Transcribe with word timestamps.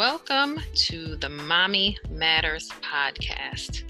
Welcome 0.00 0.62
to 0.86 1.16
the 1.16 1.28
Mommy 1.28 1.98
Matters 2.08 2.70
podcast, 2.80 3.82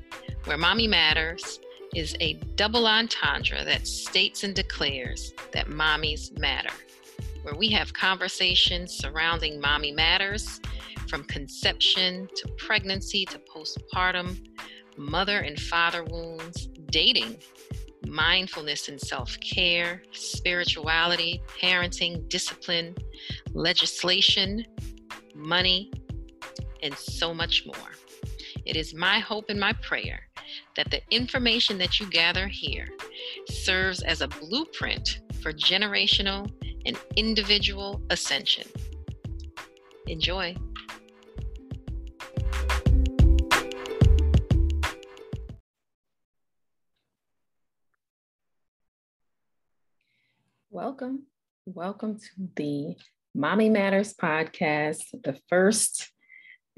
where 0.42 0.58
Mommy 0.58 0.88
Matters 0.88 1.60
is 1.94 2.16
a 2.18 2.32
double 2.56 2.88
entendre 2.88 3.64
that 3.64 3.86
states 3.86 4.42
and 4.42 4.52
declares 4.52 5.32
that 5.52 5.68
mommies 5.68 6.36
matter, 6.36 6.74
where 7.42 7.54
we 7.54 7.68
have 7.68 7.92
conversations 7.92 8.92
surrounding 8.92 9.60
mommy 9.60 9.92
matters 9.92 10.60
from 11.06 11.22
conception 11.22 12.28
to 12.34 12.48
pregnancy 12.58 13.24
to 13.26 13.38
postpartum, 13.38 14.36
mother 14.96 15.38
and 15.38 15.60
father 15.60 16.02
wounds, 16.02 16.70
dating, 16.86 17.36
mindfulness 18.08 18.88
and 18.88 19.00
self 19.00 19.38
care, 19.38 20.02
spirituality, 20.10 21.40
parenting, 21.62 22.28
discipline, 22.28 22.96
legislation, 23.52 24.66
money, 25.36 25.90
and 26.82 26.94
so 26.94 27.34
much 27.34 27.64
more. 27.66 27.92
It 28.64 28.76
is 28.76 28.94
my 28.94 29.18
hope 29.18 29.46
and 29.48 29.58
my 29.58 29.72
prayer 29.82 30.20
that 30.76 30.90
the 30.90 31.00
information 31.10 31.78
that 31.78 32.00
you 32.00 32.10
gather 32.10 32.48
here 32.48 32.88
serves 33.48 34.02
as 34.02 34.20
a 34.20 34.28
blueprint 34.28 35.20
for 35.42 35.52
generational 35.52 36.50
and 36.86 36.98
individual 37.16 38.00
ascension. 38.10 38.66
Enjoy. 40.06 40.56
Welcome. 50.70 51.26
Welcome 51.66 52.18
to 52.18 52.48
the 52.56 52.96
Mommy 53.34 53.68
Matters 53.68 54.14
podcast, 54.14 55.02
the 55.24 55.38
first 55.48 56.10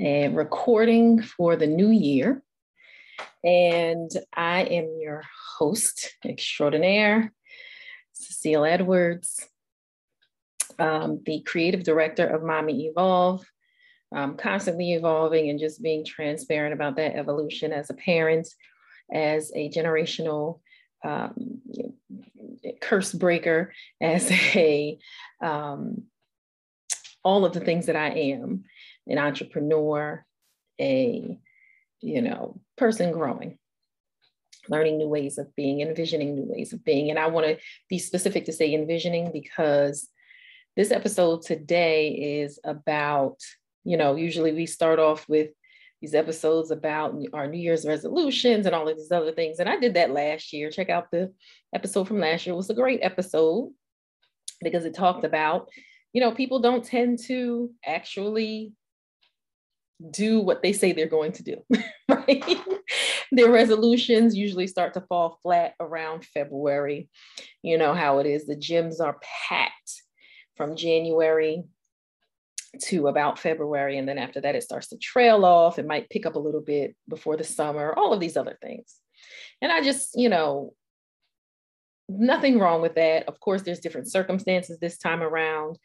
uh, 0.03 0.28
recording 0.31 1.22
for 1.22 1.55
the 1.55 1.67
new 1.67 1.91
year. 1.91 2.42
And 3.45 4.11
I 4.34 4.62
am 4.62 4.97
your 5.00 5.22
host 5.58 6.14
extraordinaire, 6.25 7.33
Cecile 8.12 8.64
Edwards, 8.64 9.47
um, 10.78 11.20
the 11.25 11.42
creative 11.42 11.84
director 11.84 12.27
of 12.27 12.42
Mommy 12.42 12.86
Evolve. 12.86 13.45
Um, 14.14 14.36
constantly 14.36 14.92
evolving 14.92 15.48
and 15.48 15.58
just 15.58 15.83
being 15.83 16.05
transparent 16.05 16.75
about 16.75 16.97
that 16.97 17.17
evolution 17.17 17.73
as 17.73 17.89
a 17.89 17.95
parent, 17.95 18.47
as 19.11 19.50
a 19.55 19.70
generational 19.70 20.61
um, 21.03 21.62
curse 22.83 23.11
breaker, 23.12 23.73
as 24.03 24.30
a 24.55 24.98
um, 25.41 26.03
all 27.25 27.45
of 27.45 27.53
the 27.53 27.61
things 27.61 27.86
that 27.86 27.97
I 27.97 28.08
am 28.11 28.64
an 29.06 29.19
entrepreneur, 29.19 30.25
a 30.81 31.39
you 32.00 32.20
know, 32.20 32.61
person 32.77 33.12
growing, 33.12 33.58
learning 34.69 34.98
new 34.98 35.08
ways 35.08 35.39
of 35.39 35.55
being, 35.55 35.81
envisioning 35.81 36.34
new 36.34 36.45
ways 36.47 36.72
of 36.72 36.84
being. 36.84 37.11
And 37.11 37.19
I 37.19 37.28
want 37.28 37.47
to 37.47 37.58
be 37.89 37.98
specific 37.98 38.45
to 38.47 38.53
say 38.53 38.75
envisioning 38.75 39.30
because 39.33 40.08
this 40.77 40.91
episode 40.91 41.42
today 41.42 42.41
is 42.42 42.58
about, 42.64 43.36
you 43.84 43.97
know, 43.97 44.17
usually 44.17 44.53
we 44.53 44.67
start 44.67 44.98
off 44.98 45.28
with 45.28 45.50
these 46.00 46.14
episodes 46.14 46.73
about 46.73 47.14
our 47.33 47.47
New 47.47 47.61
Year's 47.61 47.86
resolutions 47.86 48.67
and 48.67 48.75
all 48.75 48.89
of 48.89 48.97
these 48.97 49.12
other 49.12 49.33
things. 49.33 49.61
And 49.61 49.69
I 49.69 49.77
did 49.78 49.95
that 49.95 50.11
last 50.11 50.53
year. 50.53 50.70
Check 50.70 50.91
out 50.91 51.12
the 51.12 51.33
episode 51.73 52.08
from 52.08 52.19
last 52.19 52.45
year. 52.45 52.55
It 52.55 52.56
was 52.56 52.70
a 52.70 52.75
great 52.75 53.00
episode 53.03 53.73
because 54.61 54.84
it 54.84 54.95
talked 54.95 55.25
about 55.25 55.69
you 56.12 56.20
know, 56.20 56.33
people 56.33 56.61
don't 56.61 56.84
tend 56.84 57.19
to 57.27 57.70
actually 57.84 58.73
do 60.11 60.41
what 60.41 60.62
they 60.62 60.72
say 60.72 60.92
they're 60.92 61.06
going 61.06 61.33
to 61.33 61.42
do, 61.42 61.57
right? 62.08 62.45
Their 63.30 63.51
resolutions 63.51 64.36
usually 64.36 64.67
start 64.67 64.95
to 64.95 65.01
fall 65.02 65.39
flat 65.42 65.74
around 65.80 66.24
February. 66.24 67.08
You 67.63 67.79
know 67.79 67.95
how 67.95 68.18
it 68.18 68.27
is. 68.27 68.46
The 68.46 68.57
gyms 68.57 69.01
are 69.01 69.18
packed 69.48 70.02
from 70.57 70.77
January 70.77 71.64
to 72.80 73.08
about 73.08 73.39
February. 73.39 73.98
And 73.98 74.08
then 74.08 74.18
after 74.18 74.41
that, 74.41 74.55
it 74.55 74.62
starts 74.62 74.89
to 74.89 74.98
trail 74.98 75.45
off. 75.45 75.79
It 75.79 75.86
might 75.86 76.11
pick 76.11 76.27
up 76.27 76.36
a 76.36 76.41
little 76.41 76.61
bit 76.61 76.95
before 77.08 77.36
the 77.36 77.45
summer, 77.45 77.95
all 77.96 78.12
of 78.12 78.20
these 78.20 78.36
other 78.36 78.58
things. 78.62 78.96
And 79.61 79.70
I 79.70 79.83
just, 79.83 80.11
you 80.14 80.29
know, 80.29 80.74
nothing 82.08 82.58
wrong 82.58 82.83
with 82.83 82.95
that. 82.96 83.29
Of 83.29 83.41
course, 83.41 83.62
there's 83.62 83.80
different 83.80 84.11
circumstances 84.11 84.79
this 84.79 84.98
time 84.98 85.23
around. 85.23 85.79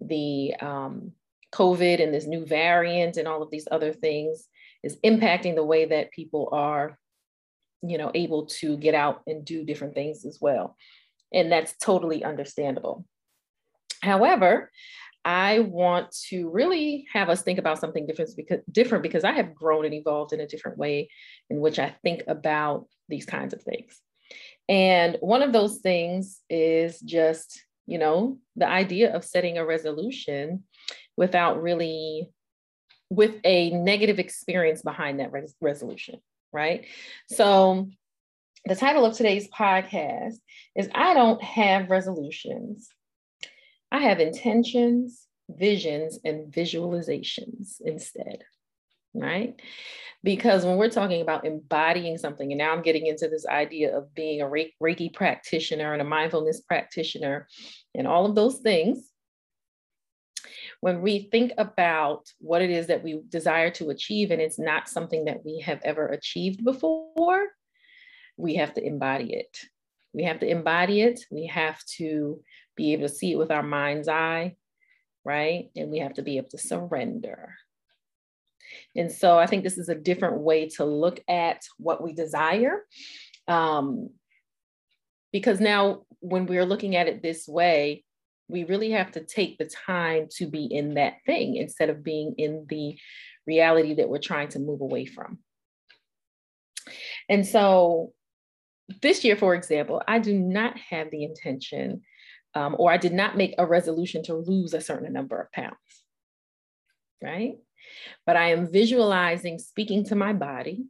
The 0.00 0.54
um, 0.60 1.12
COVID 1.52 2.02
and 2.02 2.14
this 2.14 2.26
new 2.26 2.46
variant 2.46 3.16
and 3.16 3.26
all 3.26 3.42
of 3.42 3.50
these 3.50 3.68
other 3.70 3.92
things 3.92 4.46
is 4.82 4.98
impacting 5.04 5.54
the 5.54 5.64
way 5.64 5.84
that 5.86 6.12
people 6.12 6.48
are, 6.52 6.98
you 7.82 7.98
know, 7.98 8.10
able 8.14 8.46
to 8.46 8.76
get 8.76 8.94
out 8.94 9.22
and 9.26 9.44
do 9.44 9.64
different 9.64 9.94
things 9.94 10.24
as 10.24 10.38
well. 10.40 10.76
And 11.32 11.50
that's 11.50 11.76
totally 11.76 12.24
understandable. 12.24 13.04
However, 14.02 14.70
I 15.24 15.58
want 15.60 16.12
to 16.28 16.48
really 16.48 17.06
have 17.12 17.28
us 17.28 17.42
think 17.42 17.58
about 17.58 17.78
something 17.78 18.06
different 18.06 18.30
because 18.36 18.60
different 18.70 19.02
because 19.02 19.24
I 19.24 19.32
have 19.32 19.54
grown 19.54 19.84
and 19.84 19.92
evolved 19.92 20.32
in 20.32 20.40
a 20.40 20.46
different 20.46 20.78
way 20.78 21.10
in 21.50 21.60
which 21.60 21.78
I 21.78 21.94
think 22.02 22.22
about 22.26 22.86
these 23.08 23.26
kinds 23.26 23.52
of 23.52 23.62
things. 23.62 24.00
And 24.68 25.16
one 25.20 25.42
of 25.42 25.52
those 25.52 25.78
things 25.78 26.40
is 26.48 27.00
just, 27.00 27.62
you 27.86 27.98
know, 27.98 28.38
the 28.56 28.68
idea 28.68 29.14
of 29.14 29.24
setting 29.24 29.58
a 29.58 29.66
resolution 29.66 30.64
without 31.20 31.62
really, 31.62 32.30
with 33.10 33.34
a 33.44 33.68
negative 33.72 34.18
experience 34.18 34.80
behind 34.80 35.20
that 35.20 35.32
res- 35.32 35.54
resolution, 35.60 36.18
right? 36.50 36.86
So, 37.28 37.90
the 38.64 38.74
title 38.74 39.04
of 39.04 39.14
today's 39.14 39.46
podcast 39.48 40.36
is 40.74 40.88
I 40.94 41.12
Don't 41.12 41.42
Have 41.42 41.90
Resolutions. 41.90 42.88
I 43.92 43.98
have 43.98 44.18
intentions, 44.18 45.26
visions, 45.50 46.18
and 46.24 46.50
visualizations 46.50 47.82
instead, 47.84 48.42
right? 49.12 49.60
because 50.22 50.66
when 50.66 50.76
we're 50.76 50.90
talking 50.90 51.22
about 51.22 51.46
embodying 51.46 52.18
something, 52.18 52.52
and 52.52 52.58
now 52.58 52.72
I'm 52.72 52.82
getting 52.82 53.06
into 53.06 53.28
this 53.28 53.46
idea 53.46 53.96
of 53.96 54.14
being 54.14 54.42
a 54.42 54.44
Reiki 54.46 55.12
practitioner 55.12 55.92
and 55.92 56.02
a 56.02 56.04
mindfulness 56.04 56.60
practitioner 56.60 57.48
and 57.94 58.06
all 58.06 58.26
of 58.26 58.34
those 58.34 58.58
things, 58.58 59.09
when 60.80 61.02
we 61.02 61.28
think 61.30 61.52
about 61.58 62.30
what 62.38 62.62
it 62.62 62.70
is 62.70 62.86
that 62.86 63.04
we 63.04 63.20
desire 63.28 63.70
to 63.70 63.90
achieve 63.90 64.30
and 64.30 64.40
it's 64.40 64.58
not 64.58 64.88
something 64.88 65.26
that 65.26 65.44
we 65.44 65.60
have 65.60 65.80
ever 65.84 66.08
achieved 66.08 66.64
before, 66.64 67.46
we 68.36 68.54
have 68.54 68.74
to 68.74 68.84
embody 68.84 69.34
it. 69.34 69.58
We 70.12 70.24
have 70.24 70.40
to 70.40 70.48
embody 70.48 71.02
it. 71.02 71.20
We 71.30 71.46
have 71.46 71.78
to 71.98 72.40
be 72.76 72.94
able 72.94 73.08
to 73.08 73.14
see 73.14 73.32
it 73.32 73.38
with 73.38 73.50
our 73.50 73.62
mind's 73.62 74.08
eye, 74.08 74.56
right? 75.24 75.70
And 75.76 75.90
we 75.90 75.98
have 75.98 76.14
to 76.14 76.22
be 76.22 76.38
able 76.38 76.48
to 76.50 76.58
surrender. 76.58 77.54
And 78.96 79.12
so 79.12 79.38
I 79.38 79.46
think 79.46 79.64
this 79.64 79.78
is 79.78 79.88
a 79.88 79.94
different 79.94 80.38
way 80.38 80.68
to 80.70 80.84
look 80.84 81.20
at 81.28 81.62
what 81.76 82.02
we 82.02 82.12
desire. 82.12 82.86
Um, 83.46 84.10
because 85.32 85.60
now, 85.60 86.02
when 86.20 86.46
we're 86.46 86.64
looking 86.64 86.96
at 86.96 87.06
it 87.06 87.22
this 87.22 87.46
way, 87.46 88.04
we 88.50 88.64
really 88.64 88.90
have 88.90 89.12
to 89.12 89.24
take 89.24 89.58
the 89.58 89.70
time 89.86 90.28
to 90.36 90.46
be 90.46 90.64
in 90.64 90.94
that 90.94 91.14
thing 91.26 91.56
instead 91.56 91.90
of 91.90 92.04
being 92.04 92.34
in 92.38 92.66
the 92.68 92.98
reality 93.46 93.94
that 93.94 94.08
we're 94.08 94.18
trying 94.18 94.48
to 94.48 94.58
move 94.58 94.80
away 94.80 95.06
from. 95.06 95.38
And 97.28 97.46
so, 97.46 98.12
this 99.02 99.24
year, 99.24 99.36
for 99.36 99.54
example, 99.54 100.02
I 100.08 100.18
do 100.18 100.36
not 100.36 100.76
have 100.76 101.10
the 101.10 101.22
intention, 101.22 102.02
um, 102.54 102.74
or 102.78 102.90
I 102.90 102.96
did 102.96 103.12
not 103.12 103.36
make 103.36 103.54
a 103.56 103.66
resolution 103.66 104.24
to 104.24 104.34
lose 104.34 104.74
a 104.74 104.80
certain 104.80 105.12
number 105.12 105.40
of 105.40 105.52
pounds, 105.52 105.76
right? 107.22 107.54
but 108.26 108.36
I 108.36 108.52
am 108.52 108.70
visualizing 108.70 109.58
speaking 109.58 110.04
to 110.06 110.16
my 110.16 110.32
body 110.32 110.84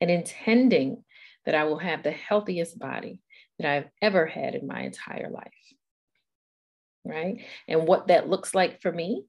and 0.00 0.10
intending 0.10 1.04
that 1.44 1.54
I 1.54 1.64
will 1.64 1.78
have 1.78 2.02
the 2.02 2.10
healthiest 2.10 2.78
body 2.78 3.20
that 3.58 3.70
I've 3.70 3.88
ever 4.02 4.26
had 4.26 4.54
in 4.54 4.66
my 4.66 4.82
entire 4.82 5.30
life. 5.30 5.52
Right. 7.06 7.44
And 7.68 7.86
what 7.86 8.08
that 8.08 8.28
looks 8.28 8.52
like 8.54 8.80
for 8.82 8.90
me, 8.90 9.26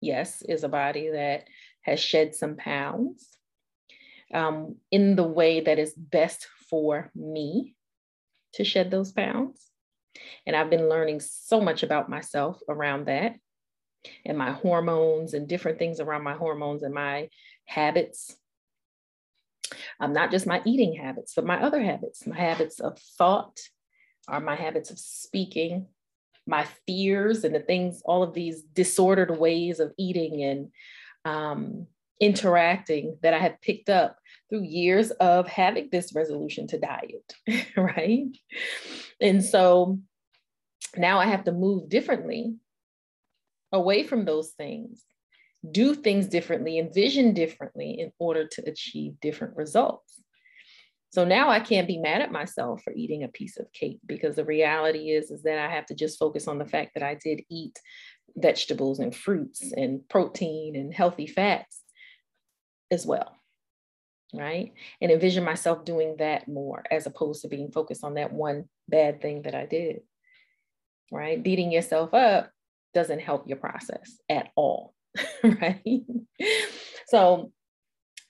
yes, 0.00 0.42
is 0.42 0.62
a 0.62 0.68
body 0.68 1.10
that 1.10 1.44
has 1.80 1.98
shed 1.98 2.34
some 2.34 2.56
pounds 2.56 3.26
um, 4.32 4.76
in 4.90 5.16
the 5.16 5.26
way 5.26 5.60
that 5.60 5.78
is 5.78 5.94
best 5.94 6.46
for 6.68 7.10
me 7.14 7.76
to 8.54 8.64
shed 8.64 8.90
those 8.90 9.12
pounds. 9.12 9.70
And 10.46 10.54
I've 10.54 10.68
been 10.68 10.88
learning 10.88 11.20
so 11.20 11.60
much 11.60 11.82
about 11.82 12.10
myself 12.10 12.60
around 12.68 13.06
that 13.06 13.36
and 14.26 14.36
my 14.36 14.52
hormones 14.52 15.32
and 15.32 15.48
different 15.48 15.78
things 15.78 16.00
around 16.00 16.24
my 16.24 16.34
hormones 16.34 16.82
and 16.82 16.92
my 16.92 17.30
habits. 17.64 18.36
Um, 19.98 20.12
not 20.12 20.30
just 20.30 20.46
my 20.46 20.60
eating 20.66 20.94
habits, 20.94 21.32
but 21.34 21.46
my 21.46 21.62
other 21.62 21.82
habits, 21.82 22.26
my 22.26 22.36
habits 22.36 22.80
of 22.80 22.98
thought, 23.16 23.58
are 24.28 24.40
my 24.40 24.56
habits 24.56 24.90
of 24.90 24.98
speaking, 24.98 25.86
my 26.46 26.66
fears 26.86 27.44
and 27.44 27.54
the 27.54 27.60
things, 27.60 28.02
all 28.04 28.22
of 28.22 28.34
these 28.34 28.62
disordered 28.62 29.38
ways 29.38 29.80
of 29.80 29.92
eating 29.98 30.42
and 30.42 30.70
um, 31.24 31.86
interacting 32.20 33.18
that 33.22 33.34
I 33.34 33.38
have 33.38 33.60
picked 33.60 33.88
up 33.88 34.18
through 34.48 34.62
years 34.62 35.10
of 35.12 35.48
having 35.48 35.88
this 35.90 36.14
resolution 36.14 36.66
to 36.68 36.78
diet, 36.78 37.34
right? 37.76 38.26
And 39.20 39.44
so 39.44 39.98
now 40.96 41.18
I 41.18 41.26
have 41.26 41.44
to 41.44 41.52
move 41.52 41.88
differently 41.88 42.56
away 43.72 44.04
from 44.04 44.24
those 44.24 44.50
things, 44.50 45.02
do 45.70 45.94
things 45.94 46.26
differently, 46.26 46.78
envision 46.78 47.34
differently 47.34 47.98
in 47.98 48.12
order 48.18 48.46
to 48.46 48.68
achieve 48.68 49.20
different 49.20 49.56
results. 49.56 50.20
So 51.14 51.24
now 51.24 51.48
I 51.48 51.60
can't 51.60 51.86
be 51.86 51.98
mad 51.98 52.22
at 52.22 52.32
myself 52.32 52.82
for 52.82 52.92
eating 52.92 53.22
a 53.22 53.28
piece 53.28 53.56
of 53.56 53.72
cake 53.72 54.00
because 54.04 54.34
the 54.34 54.44
reality 54.44 55.10
is, 55.10 55.30
is 55.30 55.44
that 55.44 55.60
I 55.60 55.72
have 55.72 55.86
to 55.86 55.94
just 55.94 56.18
focus 56.18 56.48
on 56.48 56.58
the 56.58 56.66
fact 56.66 56.94
that 56.94 57.04
I 57.04 57.14
did 57.14 57.42
eat 57.48 57.78
vegetables 58.34 58.98
and 58.98 59.14
fruits 59.14 59.72
and 59.76 60.00
protein 60.08 60.74
and 60.74 60.92
healthy 60.92 61.28
fats 61.28 61.82
as 62.90 63.06
well. 63.06 63.36
Right. 64.34 64.72
And 65.00 65.12
envision 65.12 65.44
myself 65.44 65.84
doing 65.84 66.16
that 66.18 66.48
more 66.48 66.82
as 66.90 67.06
opposed 67.06 67.42
to 67.42 67.48
being 67.48 67.70
focused 67.70 68.02
on 68.02 68.14
that 68.14 68.32
one 68.32 68.64
bad 68.88 69.22
thing 69.22 69.42
that 69.42 69.54
I 69.54 69.66
did. 69.66 70.00
Right. 71.12 71.40
Beating 71.40 71.70
yourself 71.70 72.12
up 72.12 72.50
doesn't 72.92 73.20
help 73.20 73.46
your 73.46 73.58
process 73.58 74.18
at 74.28 74.48
all. 74.56 74.94
right. 75.44 76.02
So 77.06 77.52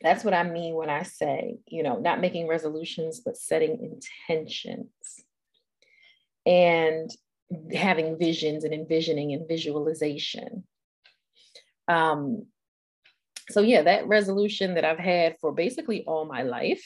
that's 0.05 0.23
what 0.23 0.35
I 0.35 0.43
mean 0.43 0.75
when 0.75 0.91
I 0.91 1.03
say, 1.03 1.57
you 1.67 1.83
know, 1.83 1.99
not 1.99 2.21
making 2.21 2.47
resolutions, 2.47 3.21
but 3.21 3.39
setting 3.39 3.99
intentions 4.29 4.91
and 6.45 7.11
having 7.73 8.19
visions 8.19 8.65
and 8.65 8.75
envisioning 8.75 9.33
and 9.33 9.49
visualization. 9.49 10.65
Um, 11.89 12.49
so, 13.49 13.63
yeah, 13.63 13.81
that 13.83 14.07
resolution 14.07 14.75
that 14.75 14.85
I've 14.85 14.99
had 14.99 15.37
for 15.41 15.53
basically 15.53 16.05
all 16.07 16.27
my 16.27 16.43
life, 16.43 16.85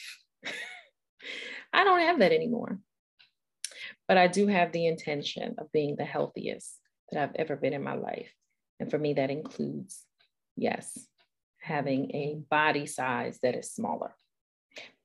I 1.73 1.83
don't 1.83 1.99
have 1.99 2.19
that 2.19 2.31
anymore. 2.31 2.79
But 4.07 4.17
I 4.17 4.27
do 4.27 4.47
have 4.47 4.71
the 4.71 4.87
intention 4.87 5.55
of 5.57 5.71
being 5.73 5.97
the 5.97 6.05
healthiest 6.05 6.73
that 7.11 7.21
I've 7.21 7.35
ever 7.35 7.57
been 7.57 7.73
in 7.73 7.83
my 7.83 7.95
life. 7.95 8.33
And 8.79 8.89
for 8.89 8.97
me, 8.97 9.15
that 9.15 9.29
includes, 9.29 10.05
yes, 10.55 10.97
having 11.61 12.11
a 12.15 12.39
body 12.49 12.85
size 12.85 13.39
that 13.43 13.55
is 13.55 13.71
smaller, 13.71 14.15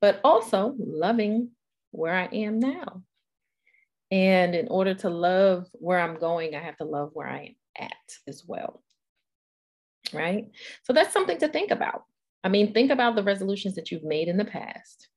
but 0.01 0.19
also 0.23 0.75
loving 0.77 1.51
where 1.91 2.13
I 2.13 2.25
am 2.25 2.59
now. 2.59 3.03
And 4.11 4.55
in 4.55 4.67
order 4.67 4.93
to 4.95 5.09
love 5.09 5.67
where 5.73 5.99
I'm 5.99 6.19
going, 6.19 6.55
I 6.55 6.59
have 6.59 6.77
to 6.77 6.85
love 6.85 7.11
where 7.13 7.27
I 7.27 7.39
am 7.39 7.55
at 7.89 8.17
as 8.27 8.43
well. 8.45 8.81
Right? 10.13 10.51
So 10.83 10.93
that's 10.93 11.13
something 11.13 11.39
to 11.39 11.47
think 11.47 11.71
about. 11.71 12.03
I 12.43 12.49
mean, 12.49 12.73
think 12.73 12.91
about 12.91 13.15
the 13.15 13.23
resolutions 13.23 13.75
that 13.75 13.91
you've 13.91 14.03
made 14.03 14.27
in 14.27 14.37
the 14.37 14.45
past. 14.45 15.09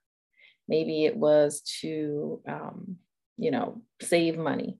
Maybe 0.67 1.05
it 1.05 1.17
was 1.17 1.61
to, 1.81 2.41
um, 2.49 2.97
you 3.37 3.51
know, 3.51 3.83
save 4.01 4.39
money. 4.39 4.79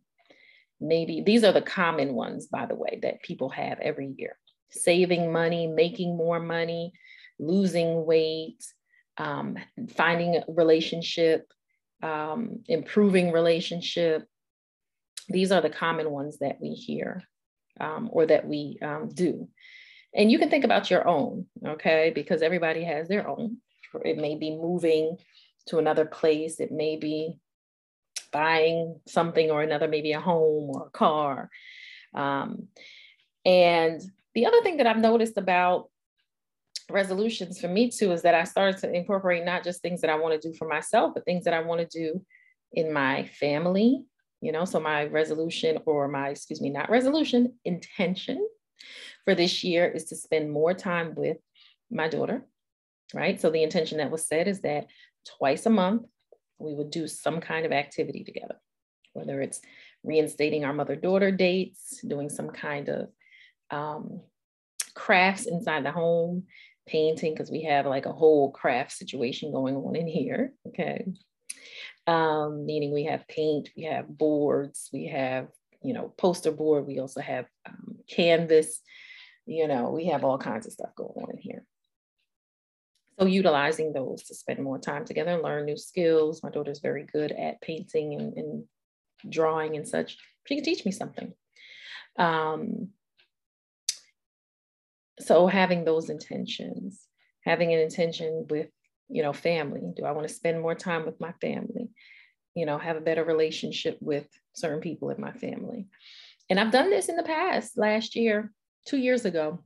Maybe 0.81 1.23
these 1.25 1.45
are 1.45 1.53
the 1.53 1.61
common 1.61 2.15
ones, 2.15 2.47
by 2.47 2.67
the 2.67 2.75
way, 2.75 3.01
that 3.03 3.23
people 3.23 3.51
have 3.51 3.79
every 3.81 4.15
year 4.17 4.37
saving 4.71 5.33
money, 5.33 5.67
making 5.67 6.17
more 6.17 6.41
money, 6.41 6.93
losing 7.39 8.05
weight, 8.05 8.65
um, 9.17 9.57
finding 9.95 10.37
a 10.37 10.45
relationship, 10.49 11.53
um, 12.03 12.63
improving 12.69 13.33
relationship. 13.33 14.27
These 15.29 15.53
are 15.53 15.61
the 15.61 15.71
common 15.71 16.11
ones 16.11 16.39
that 16.39 16.61
we 16.61 16.71
hear 16.71 17.23
um, 17.81 18.09
or 18.13 18.27
that 18.27 18.47
we 18.47 18.79
um, 18.83 19.09
do. 19.09 19.49
And 20.15 20.33
you 20.33 20.39
can 20.39 20.51
think 20.51 20.65
about 20.65 20.91
your 20.91 21.07
own, 21.07 21.47
okay? 21.67 22.13
Because 22.15 22.43
everybody 22.43 22.85
has 22.85 23.09
their 23.09 23.29
own. 23.29 23.59
It 24.05 24.17
may 24.17 24.37
be 24.37 24.51
moving 24.51 25.19
to 25.67 25.79
another 25.79 26.07
place, 26.07 26.61
it 26.61 26.73
may 26.73 26.97
be 26.97 27.35
buying 28.33 29.01
something 29.07 29.51
or 29.51 29.63
another, 29.63 29.89
maybe 29.89 30.13
a 30.13 30.21
home 30.21 30.71
or 30.75 30.87
a 30.87 30.91
car. 30.91 31.51
Um, 32.15 32.69
and 33.45 34.03
the 34.35 34.47
other 34.47 34.63
thing 34.63 34.77
that 34.79 34.87
I've 34.87 34.99
noticed 34.99 35.37
about 35.37 35.91
resolutions 36.91 37.61
for 37.61 37.69
me 37.69 37.91
too 37.91 38.13
is 38.13 38.23
that 38.23 38.35
I 38.35 38.45
started 38.45 38.79
to 38.81 38.93
incorporate 38.93 39.45
not 39.45 39.65
just 39.65 39.83
things 39.83 40.01
that 40.01 40.11
I 40.11 40.17
want 40.17 40.41
to 40.41 40.49
do 40.49 40.57
for 40.57 40.67
myself, 40.67 41.13
but 41.15 41.25
things 41.25 41.45
that 41.45 41.55
I 41.55 41.61
want 41.61 41.81
to 41.81 41.99
do 41.99 42.25
in 42.73 42.93
my 42.93 43.25
family. 43.25 44.05
You 44.41 44.53
know, 44.53 44.65
so 44.65 44.79
my 44.79 45.07
resolution 45.07 45.79
or 45.85 46.07
my, 46.09 46.29
excuse 46.29 46.61
me, 46.61 46.71
not 46.71 46.91
resolution, 46.91 47.55
intention 47.65 48.47
for 49.25 49.35
this 49.35 49.65
year 49.65 49.87
is 49.87 50.05
to 50.07 50.17
spend 50.17 50.51
more 50.51 50.73
time 50.73 51.15
with 51.17 51.39
my 51.91 52.09
daughter, 52.09 52.45
right? 53.13 53.41
So 53.41 53.51
the 53.51 53.63
intention 53.63 53.99
that 53.99 54.11
was 54.11 54.27
set 54.27 54.47
is 54.47 54.61
that 54.61 54.87
twice 55.39 55.67
a 55.67 55.71
month 55.71 56.03
we 56.59 56.75
would 56.75 56.91
do 56.91 57.09
some 57.09 57.41
kind 57.41 57.67
of 57.67 57.73
activity 57.73 58.25
together, 58.25 58.57
whether 59.13 59.41
it's 59.41 59.61
reinstating 60.05 60.65
our 60.65 60.73
mother 60.73 60.97
daughter 60.97 61.31
dates, 61.31 62.01
doing 62.07 62.31
some 62.31 62.51
kind 62.51 62.89
of 62.89 63.09
um, 63.71 64.21
crafts 64.95 65.47
inside 65.47 65.85
the 65.85 65.93
home, 65.93 66.45
painting, 66.87 67.35
because 67.35 67.51
we 67.51 67.63
have 67.63 67.87
like 67.87 68.07
a 68.07 68.13
whole 68.13 68.51
craft 68.51 68.93
situation 68.93 69.53
going 69.53 69.77
on 69.77 69.97
in 69.97 70.07
here. 70.07 70.53
Okay. 70.67 71.07
Um, 72.07 72.65
meaning 72.65 72.93
we 72.93 73.05
have 73.05 73.29
paint, 73.29 73.69
we 73.77 73.85
have 73.85 74.09
boards, 74.09 74.89
we 74.93 75.09
have, 75.09 75.49
you 75.83 75.93
know, 75.93 76.15
poster 76.17 76.51
board, 76.51 76.87
we 76.87 76.99
also 76.99 77.21
have 77.21 77.45
um, 77.67 77.99
canvas, 78.09 78.81
you 79.45 79.69
know, 79.69 79.91
we 79.91 80.07
have 80.07 80.25
all 80.25 80.39
kinds 80.39 80.67
of 80.67 80.73
stuff 80.73 80.95
going 80.97 81.13
on 81.17 81.31
in 81.33 81.39
here. 81.39 81.65
So 83.19 83.27
utilizing 83.27 83.93
those 83.93 84.23
to 84.25 84.35
spend 84.35 84.63
more 84.63 84.79
time 84.79 85.05
together 85.05 85.33
and 85.33 85.43
learn 85.43 85.67
new 85.67 85.77
skills. 85.77 86.43
My 86.43 86.51
daughter's 86.51 86.81
very 86.81 87.05
good 87.05 87.33
at 87.33 87.61
painting 87.61 88.15
and, 88.15 88.33
and 88.37 88.65
drawing 89.29 89.77
and 89.77 89.87
such. 89.87 90.17
She 90.47 90.55
can 90.55 90.65
teach 90.65 90.85
me 90.85 90.93
something. 90.93 91.35
Um, 92.17 92.91
so 95.21 95.47
having 95.47 95.85
those 95.85 96.11
intentions 96.11 97.09
having 97.49 97.73
an 97.73 97.81
intention 97.81 98.47
with 98.51 98.69
you 99.09 99.23
know 99.23 99.33
family. 99.33 99.81
Do 99.97 100.05
i 100.05 100.13
want 100.13 100.29
to 100.29 100.35
spend 100.35 100.61
more 100.61 100.75
time 100.75 101.07
with 101.07 101.21
my 101.21 101.33
family? 101.41 101.89
You 102.55 102.67
know 102.67 102.79
have 102.79 102.97
a 102.97 103.01
better 103.09 103.25
relationship 103.25 103.97
with 104.01 104.27
certain 104.53 104.81
people 104.81 105.11
in 105.11 105.21
my 105.21 105.33
family. 105.33 105.87
And 106.51 106.61
i've 106.61 106.73
done 106.73 106.91
this 106.91 107.09
in 107.09 107.17
the 107.17 107.23
past 107.23 107.77
last 107.77 108.17
year 108.17 108.53
two 108.87 108.99
years 108.99 109.25
ago. 109.25 109.65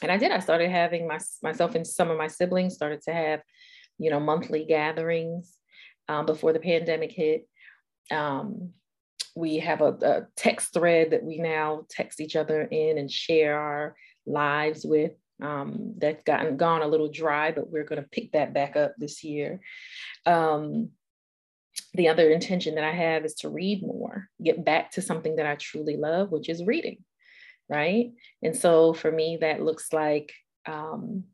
And 0.00 0.10
i 0.12 0.16
did 0.16 0.32
i 0.32 0.38
started 0.38 0.70
having 0.70 1.06
my, 1.08 1.18
myself 1.42 1.74
and 1.74 1.86
some 1.86 2.10
of 2.10 2.18
my 2.18 2.28
siblings 2.28 2.74
started 2.74 3.02
to 3.02 3.12
have 3.12 3.42
you 3.98 4.10
know 4.10 4.20
monthly 4.20 4.64
gatherings 4.64 5.56
um, 6.08 6.26
before 6.26 6.52
the 6.52 6.60
pandemic 6.60 7.12
hit. 7.12 7.48
Um, 8.10 8.70
we 9.34 9.58
have 9.58 9.80
a, 9.80 9.96
a 10.02 10.26
text 10.36 10.74
thread 10.74 11.12
that 11.12 11.24
we 11.24 11.38
now 11.38 11.86
text 11.88 12.20
each 12.20 12.36
other 12.36 12.62
in 12.62 12.98
and 12.98 13.10
share 13.10 13.58
our 13.58 13.96
lives 14.26 14.84
with 14.84 15.12
um, 15.42 15.94
that's 15.98 16.22
gotten 16.22 16.56
gone 16.56 16.82
a 16.82 16.86
little 16.86 17.10
dry, 17.10 17.50
but 17.50 17.70
we're 17.70 17.84
going 17.84 18.00
to 18.00 18.08
pick 18.08 18.32
that 18.32 18.54
back 18.54 18.76
up 18.76 18.94
this 18.96 19.24
year. 19.24 19.60
Um, 20.24 20.90
the 21.94 22.08
other 22.08 22.30
intention 22.30 22.76
that 22.76 22.84
I 22.84 22.92
have 22.92 23.24
is 23.24 23.34
to 23.36 23.48
read 23.48 23.82
more, 23.82 24.28
get 24.42 24.64
back 24.64 24.92
to 24.92 25.02
something 25.02 25.36
that 25.36 25.46
I 25.46 25.56
truly 25.56 25.96
love, 25.96 26.30
which 26.30 26.48
is 26.48 26.64
reading, 26.64 26.98
right? 27.68 28.12
And 28.42 28.56
so 28.56 28.92
for 28.92 29.10
me, 29.10 29.38
that 29.40 29.62
looks 29.62 29.92
like, 29.92 30.32
um, 30.66 31.24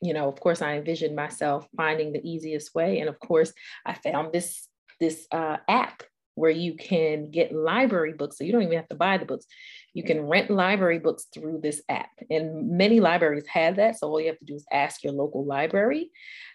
you 0.00 0.14
know, 0.14 0.28
of 0.28 0.38
course, 0.38 0.62
I 0.62 0.76
envisioned 0.76 1.16
myself 1.16 1.66
finding 1.76 2.12
the 2.12 2.26
easiest 2.26 2.74
way, 2.74 3.00
and 3.00 3.08
of 3.08 3.18
course, 3.18 3.52
I 3.84 3.94
found 3.94 4.32
this 4.32 4.68
this 5.00 5.26
uh, 5.30 5.58
app 5.68 6.02
where 6.38 6.50
you 6.50 6.74
can 6.74 7.30
get 7.30 7.52
library 7.52 8.12
books. 8.12 8.38
So 8.38 8.44
you 8.44 8.52
don't 8.52 8.62
even 8.62 8.76
have 8.76 8.88
to 8.88 8.96
buy 8.96 9.18
the 9.18 9.26
books. 9.26 9.46
You 9.92 10.04
can 10.04 10.22
rent 10.22 10.50
library 10.50 10.98
books 10.98 11.26
through 11.34 11.60
this 11.62 11.82
app. 11.88 12.10
And 12.30 12.70
many 12.70 13.00
libraries 13.00 13.46
have 13.48 13.76
that. 13.76 13.98
So 13.98 14.08
all 14.08 14.20
you 14.20 14.28
have 14.28 14.38
to 14.38 14.44
do 14.44 14.54
is 14.54 14.64
ask 14.72 15.02
your 15.02 15.12
local 15.12 15.44
library. 15.44 16.10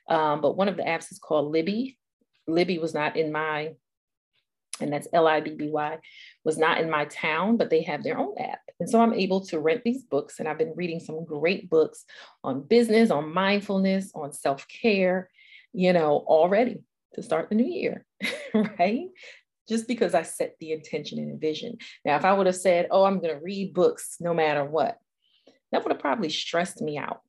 Um, 0.08 0.42
but 0.42 0.56
one 0.56 0.70
of 0.70 0.78
the 0.78 0.84
apps 0.84 1.12
is 1.12 1.20
called 1.20 1.52
Libby. 1.52 1.98
Libby 2.48 2.80
was 2.80 2.94
not 2.94 3.18
in 3.18 3.32
my, 3.32 3.74
and 4.80 4.92
that's 4.92 5.08
L 5.14 5.28
I 5.28 5.40
B 5.42 5.56
B 5.56 5.70
Y, 5.70 5.98
was 6.44 6.58
not 6.58 6.80
in 6.80 6.90
my 6.90 7.06
town, 7.06 7.58
but 7.58 7.70
they 7.70 7.84
have 7.84 8.04
their 8.04 8.18
own 8.18 8.36
app. 8.40 8.60
And 8.80 8.90
so 8.90 9.02
I'm 9.02 9.14
able 9.14 9.46
to 9.48 9.60
rent 9.60 9.82
these 9.84 10.04
books. 10.04 10.40
And 10.40 10.48
I've 10.48 10.58
been 10.58 10.74
reading 10.76 11.00
some 11.00 11.26
great 11.26 11.70
books 11.70 12.06
on 12.44 12.64
business, 12.64 13.12
on 13.12 13.34
mindfulness, 13.34 14.12
on 14.16 14.34
self 14.34 14.68
care, 14.68 15.30
you 15.74 15.94
know, 15.94 16.24
already 16.28 16.84
to 17.14 17.24
start 17.24 17.50
the 17.50 17.56
new 17.56 17.66
year, 17.66 18.06
right? 18.54 19.08
Just 19.68 19.88
because 19.88 20.14
I 20.14 20.24
set 20.24 20.56
the 20.60 20.72
intention 20.72 21.20
and 21.20 21.40
vision. 21.40 21.78
Now, 22.06 22.18
if 22.18 22.26
I 22.26 22.34
would 22.34 22.48
have 22.48 22.56
said, 22.56 22.88
oh, 22.92 23.06
I'm 23.06 23.20
going 23.20 23.36
to 23.36 23.44
read 23.44 23.74
books 23.74 24.18
no 24.20 24.34
matter 24.34 24.64
what, 24.66 24.98
that 25.72 25.84
would 25.84 25.92
have 25.92 26.02
probably 26.02 26.30
stressed 26.30 26.82
me 26.82 26.98
out, 26.98 27.22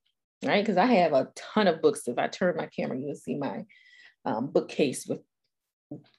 right? 0.44 0.62
Because 0.62 0.76
I 0.76 0.86
have 0.86 1.12
a 1.12 1.28
ton 1.36 1.66
of 1.66 1.80
books. 1.80 2.06
If 2.06 2.18
I 2.18 2.28
turn 2.28 2.56
my 2.56 2.66
camera, 2.66 2.98
you 2.98 3.06
will 3.06 3.14
see 3.14 3.36
my 3.36 3.64
um, 4.24 4.48
bookcase 4.48 5.06
with 5.06 5.20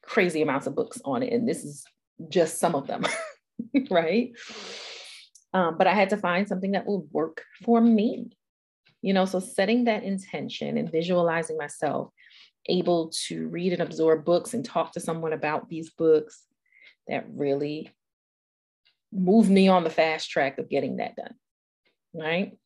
crazy 0.04 0.42
amounts 0.42 0.68
of 0.68 0.76
books 0.76 1.02
on 1.04 1.24
it. 1.24 1.34
And 1.34 1.48
this 1.48 1.64
is 1.64 1.84
just 2.30 2.60
some 2.60 2.76
of 2.76 2.88
them, 2.88 3.06
right? 3.90 4.32
Um, 5.54 5.78
but 5.78 5.88
I 5.88 5.94
had 5.94 6.10
to 6.10 6.18
find 6.18 6.48
something 6.48 6.72
that 6.72 6.86
would 6.86 7.08
work 7.12 7.44
for 7.64 7.80
me, 7.80 8.36
You 9.02 9.14
know, 9.14 9.26
so 9.26 9.40
setting 9.40 9.86
that 9.86 10.04
intention 10.04 10.78
and 10.78 10.92
visualizing 10.92 11.58
myself 11.58 12.12
able 12.68 13.12
to 13.28 13.48
read 13.48 13.74
and 13.74 13.82
absorb 13.82 14.26
books 14.26 14.54
and 14.54 14.66
talk 14.66 14.94
to 14.94 15.00
someone 15.00 15.34
about 15.34 15.70
these 15.70 15.92
books 15.92 16.44
that 17.08 17.26
really 17.30 17.92
moved 19.12 19.50
me 19.50 19.68
on 19.68 19.84
the 19.84 19.90
fast 19.90 20.30
track 20.30 20.58
of 20.58 20.70
getting 20.70 20.98
that 20.98 21.16
done. 21.16 21.34
Right. 22.14 22.58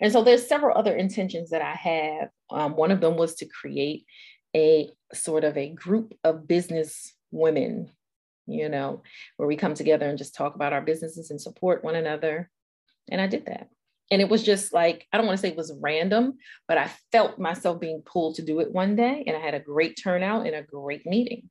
And 0.00 0.12
so 0.12 0.22
there's 0.22 0.46
several 0.46 0.76
other 0.76 0.94
intentions 0.94 1.50
that 1.50 1.62
I 1.62 1.72
have. 1.72 2.28
Um, 2.50 2.76
one 2.76 2.90
of 2.90 3.00
them 3.00 3.16
was 3.16 3.34
to 3.36 3.46
create 3.46 4.04
a 4.54 4.90
sort 5.12 5.44
of 5.44 5.56
a 5.56 5.70
group 5.70 6.14
of 6.24 6.46
business 6.46 7.14
women, 7.30 7.90
you 8.46 8.68
know, 8.68 9.02
where 9.36 9.48
we 9.48 9.56
come 9.56 9.74
together 9.74 10.08
and 10.08 10.18
just 10.18 10.34
talk 10.34 10.54
about 10.54 10.72
our 10.72 10.80
businesses 10.80 11.30
and 11.30 11.40
support 11.40 11.84
one 11.84 11.96
another. 11.96 12.50
And 13.10 13.20
I 13.20 13.26
did 13.26 13.46
that 13.46 13.68
and 14.10 14.20
it 14.22 14.28
was 14.28 14.42
just 14.42 14.72
like 14.72 15.06
i 15.12 15.16
don't 15.16 15.26
want 15.26 15.36
to 15.36 15.42
say 15.42 15.48
it 15.48 15.56
was 15.56 15.76
random 15.80 16.34
but 16.68 16.78
i 16.78 16.90
felt 17.12 17.38
myself 17.38 17.80
being 17.80 18.02
pulled 18.02 18.36
to 18.36 18.42
do 18.42 18.60
it 18.60 18.72
one 18.72 18.96
day 18.96 19.24
and 19.26 19.36
i 19.36 19.40
had 19.40 19.54
a 19.54 19.60
great 19.60 19.98
turnout 20.02 20.46
and 20.46 20.54
a 20.54 20.62
great 20.62 21.06
meeting 21.06 21.48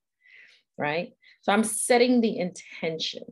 right? 0.77 1.13
So 1.41 1.53
i'm 1.53 1.63
setting 1.63 2.21
the 2.21 2.37
intention 2.37 3.23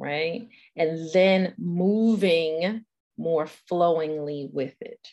right? 0.00 0.48
And 0.76 1.10
then 1.12 1.54
moving 1.58 2.86
more 3.18 3.46
flowingly 3.68 4.48
with 4.50 4.74
it. 4.80 5.06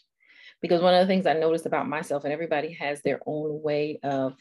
Because 0.62 0.82
one 0.82 0.94
of 0.94 1.01
the 1.01 1.08
things 1.08 1.27
i 1.27 1.34
noticed 1.34 1.66
about 1.66 1.89
myself 1.89 2.24
and 2.24 2.34
everybody 2.34 2.74
has 2.74 3.01
their 3.01 3.20
own 3.25 3.62
way 3.62 4.00
of 4.01 4.34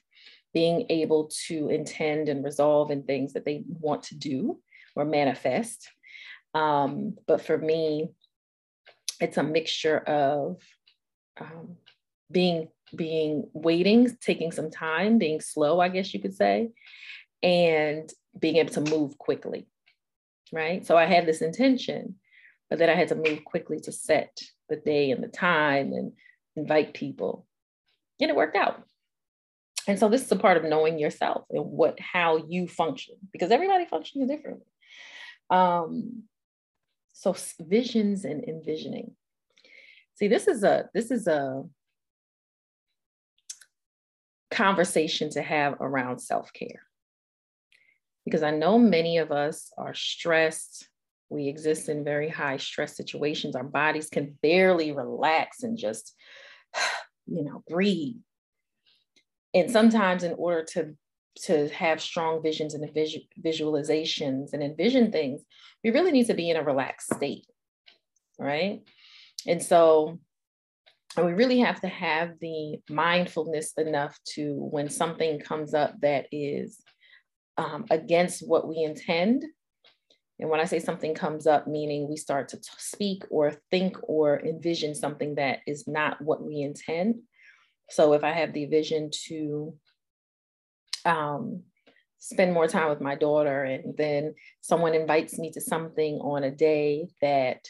being 0.54 0.86
able 0.88 1.30
to 1.48 1.68
intend 1.68 2.30
and 2.30 2.44
resolve 2.44 2.90
in 2.90 3.02
things 3.02 3.34
that 3.34 3.44
they 3.44 3.64
want 3.68 4.04
to 4.04 4.14
do 4.14 4.58
or 4.94 5.04
manifest 5.04 5.88
um, 6.54 7.16
but 7.26 7.42
for 7.42 7.58
me 7.58 8.08
it's 9.20 9.36
a 9.36 9.42
mixture 9.42 9.98
of 9.98 10.60
um, 11.40 11.76
being 12.30 12.68
being 12.94 13.48
waiting, 13.52 14.16
taking 14.20 14.52
some 14.52 14.70
time, 14.70 15.18
being 15.18 15.40
slow, 15.40 15.80
I 15.80 15.88
guess 15.88 16.14
you 16.14 16.20
could 16.20 16.34
say, 16.34 16.70
and 17.42 18.08
being 18.38 18.56
able 18.56 18.72
to 18.74 18.80
move 18.80 19.18
quickly. 19.18 19.66
Right. 20.52 20.86
So 20.86 20.96
I 20.96 21.06
had 21.06 21.26
this 21.26 21.42
intention, 21.42 22.16
but 22.70 22.78
then 22.78 22.88
I 22.88 22.94
had 22.94 23.08
to 23.08 23.16
move 23.16 23.44
quickly 23.44 23.80
to 23.80 23.92
set 23.92 24.38
the 24.68 24.76
day 24.76 25.10
and 25.10 25.22
the 25.22 25.28
time 25.28 25.92
and 25.92 26.12
invite 26.54 26.94
people. 26.94 27.46
And 28.20 28.30
it 28.30 28.36
worked 28.36 28.56
out. 28.56 28.82
And 29.88 29.98
so 29.98 30.08
this 30.08 30.24
is 30.24 30.32
a 30.32 30.36
part 30.36 30.56
of 30.56 30.64
knowing 30.64 30.98
yourself 30.98 31.44
and 31.50 31.64
what 31.64 31.98
how 32.00 32.38
you 32.48 32.66
function 32.66 33.16
because 33.32 33.50
everybody 33.50 33.84
functions 33.86 34.28
differently. 34.28 34.66
Um, 35.50 36.24
so 37.16 37.34
visions 37.60 38.26
and 38.26 38.44
envisioning. 38.44 39.12
See, 40.16 40.28
this 40.28 40.46
is 40.46 40.62
a 40.64 40.90
this 40.92 41.10
is 41.10 41.26
a 41.26 41.64
conversation 44.50 45.30
to 45.30 45.42
have 45.42 45.74
around 45.80 46.18
self-care. 46.18 46.82
Because 48.26 48.42
I 48.42 48.50
know 48.50 48.78
many 48.78 49.16
of 49.18 49.32
us 49.32 49.72
are 49.78 49.94
stressed. 49.94 50.88
We 51.30 51.48
exist 51.48 51.88
in 51.88 52.04
very 52.04 52.28
high 52.28 52.58
stress 52.58 52.96
situations. 52.96 53.56
Our 53.56 53.64
bodies 53.64 54.10
can 54.10 54.36
barely 54.42 54.92
relax 54.92 55.62
and 55.62 55.78
just, 55.78 56.14
you 57.26 57.44
know, 57.44 57.62
breathe. 57.66 58.16
And 59.54 59.70
sometimes 59.70 60.22
in 60.22 60.34
order 60.34 60.64
to 60.72 60.96
to 61.44 61.68
have 61.68 62.00
strong 62.00 62.42
visions 62.42 62.74
and 62.74 62.88
visualizations 63.44 64.52
and 64.52 64.62
envision 64.62 65.12
things, 65.12 65.42
we 65.84 65.90
really 65.90 66.12
need 66.12 66.26
to 66.26 66.34
be 66.34 66.50
in 66.50 66.56
a 66.56 66.62
relaxed 66.62 67.14
state, 67.14 67.46
right? 68.38 68.80
And 69.46 69.62
so 69.62 70.18
and 71.16 71.24
we 71.24 71.32
really 71.32 71.60
have 71.60 71.80
to 71.80 71.88
have 71.88 72.32
the 72.40 72.78
mindfulness 72.90 73.72
enough 73.78 74.18
to 74.34 74.54
when 74.54 74.90
something 74.90 75.40
comes 75.40 75.72
up 75.72 75.94
that 76.02 76.26
is 76.30 76.78
um, 77.56 77.86
against 77.90 78.46
what 78.46 78.68
we 78.68 78.82
intend. 78.82 79.42
And 80.38 80.50
when 80.50 80.60
I 80.60 80.66
say 80.66 80.78
something 80.78 81.14
comes 81.14 81.46
up, 81.46 81.66
meaning 81.66 82.06
we 82.06 82.16
start 82.16 82.48
to 82.48 82.58
t- 82.58 82.68
speak 82.76 83.24
or 83.30 83.54
think 83.70 83.96
or 84.02 84.40
envision 84.40 84.94
something 84.94 85.36
that 85.36 85.60
is 85.66 85.88
not 85.88 86.20
what 86.20 86.44
we 86.44 86.60
intend. 86.60 87.20
So 87.88 88.12
if 88.12 88.22
I 88.22 88.32
have 88.32 88.52
the 88.52 88.66
vision 88.66 89.10
to 89.28 89.74
um, 91.06 91.62
spend 92.18 92.52
more 92.52 92.66
time 92.66 92.88
with 92.88 93.00
my 93.00 93.14
daughter. 93.14 93.62
And 93.64 93.96
then 93.96 94.34
someone 94.60 94.94
invites 94.94 95.38
me 95.38 95.50
to 95.52 95.60
something 95.60 96.16
on 96.16 96.44
a 96.44 96.50
day 96.50 97.08
that 97.22 97.66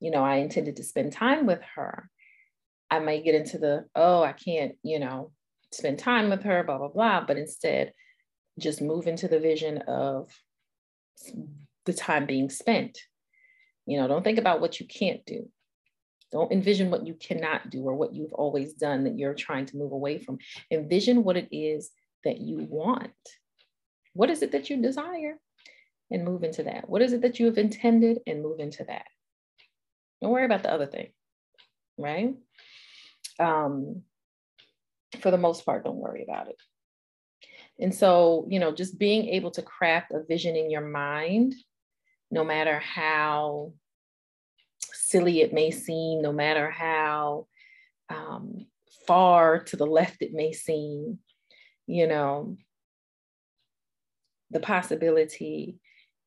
you 0.00 0.12
know 0.12 0.22
i 0.22 0.36
intended 0.36 0.76
to 0.76 0.84
spend 0.84 1.12
time 1.12 1.46
with 1.46 1.60
her. 1.74 2.08
I 2.90 3.00
might 3.00 3.24
get 3.24 3.34
into 3.34 3.58
the 3.58 3.86
oh 3.94 4.22
i 4.22 4.32
can't 4.32 4.76
you 4.82 4.98
know 4.98 5.32
spend 5.72 5.98
time 5.98 6.30
with 6.30 6.44
her 6.44 6.62
blah 6.62 6.78
blah 6.78 6.88
blah. 6.88 7.24
But 7.26 7.38
instead 7.38 7.92
just 8.58 8.80
move 8.80 9.06
into 9.06 9.28
the 9.28 9.40
vision 9.40 9.78
of 9.88 10.30
the 11.84 11.92
time 11.92 12.26
being 12.26 12.50
spent. 12.50 12.98
You 13.86 13.98
know 13.98 14.08
don't 14.08 14.22
think 14.22 14.38
about 14.38 14.60
what 14.60 14.78
you 14.78 14.86
can't 14.86 15.24
do. 15.26 15.48
Don't 16.30 16.52
envision 16.52 16.90
what 16.90 17.06
you 17.06 17.14
cannot 17.14 17.70
do 17.70 17.82
or 17.82 17.94
what 17.94 18.14
you've 18.14 18.34
always 18.34 18.74
done 18.74 19.04
that 19.04 19.18
you're 19.18 19.34
trying 19.34 19.64
to 19.66 19.78
move 19.78 19.92
away 19.92 20.18
from. 20.18 20.38
Envision 20.70 21.24
what 21.24 21.38
it 21.38 21.48
is 21.50 21.90
that 22.28 22.40
you 22.40 22.66
want? 22.68 23.12
What 24.12 24.30
is 24.30 24.42
it 24.42 24.52
that 24.52 24.68
you 24.68 24.82
desire? 24.82 25.38
And 26.10 26.24
move 26.24 26.44
into 26.44 26.62
that. 26.64 26.88
What 26.88 27.02
is 27.02 27.12
it 27.12 27.22
that 27.22 27.38
you 27.38 27.46
have 27.46 27.58
intended? 27.58 28.18
And 28.26 28.42
move 28.42 28.60
into 28.60 28.84
that. 28.84 29.06
Don't 30.20 30.30
worry 30.30 30.44
about 30.44 30.62
the 30.62 30.72
other 30.72 30.86
thing, 30.86 31.08
right? 31.96 32.34
Um, 33.38 34.02
for 35.20 35.30
the 35.30 35.38
most 35.38 35.64
part, 35.64 35.84
don't 35.84 35.96
worry 35.96 36.22
about 36.22 36.48
it. 36.48 36.56
And 37.78 37.94
so, 37.94 38.46
you 38.50 38.58
know, 38.58 38.72
just 38.72 38.98
being 38.98 39.28
able 39.28 39.50
to 39.52 39.62
craft 39.62 40.12
a 40.12 40.24
vision 40.24 40.56
in 40.56 40.70
your 40.70 40.86
mind, 40.86 41.54
no 42.30 42.44
matter 42.44 42.78
how 42.78 43.72
silly 44.80 45.40
it 45.40 45.52
may 45.52 45.70
seem, 45.70 46.20
no 46.20 46.32
matter 46.32 46.70
how 46.70 47.46
um, 48.10 48.66
far 49.06 49.62
to 49.64 49.76
the 49.76 49.86
left 49.86 50.20
it 50.20 50.32
may 50.32 50.52
seem, 50.52 51.18
you 51.88 52.06
know, 52.06 52.56
the 54.50 54.60
possibility 54.60 55.80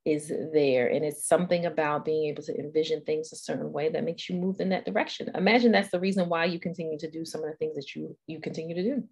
is 0.04 0.34
there. 0.52 0.88
And 0.88 1.06
it's 1.06 1.28
something 1.28 1.68
about 1.68 2.04
being 2.04 2.26
able 2.26 2.42
to 2.44 2.58
envision 2.58 3.02
things 3.02 3.32
a 3.32 3.36
certain 3.36 3.72
way 3.72 3.90
that 3.90 4.04
makes 4.04 4.28
you 4.28 4.36
move 4.36 4.60
in 4.60 4.70
that 4.70 4.86
direction. 4.86 5.30
Imagine 5.36 5.72
that's 5.72 5.92
the 5.92 6.00
reason 6.00 6.28
why 6.28 6.46
you 6.46 6.60
continue 6.60 6.98
to 6.98 7.10
do 7.10 7.24
some 7.24 7.44
of 7.44 7.52
the 7.52 7.58
things 7.58 7.76
that 7.76 7.96
you 7.96 8.18
you 8.26 8.40
continue 8.40 8.76
to 8.76 8.84
do. 8.84 9.04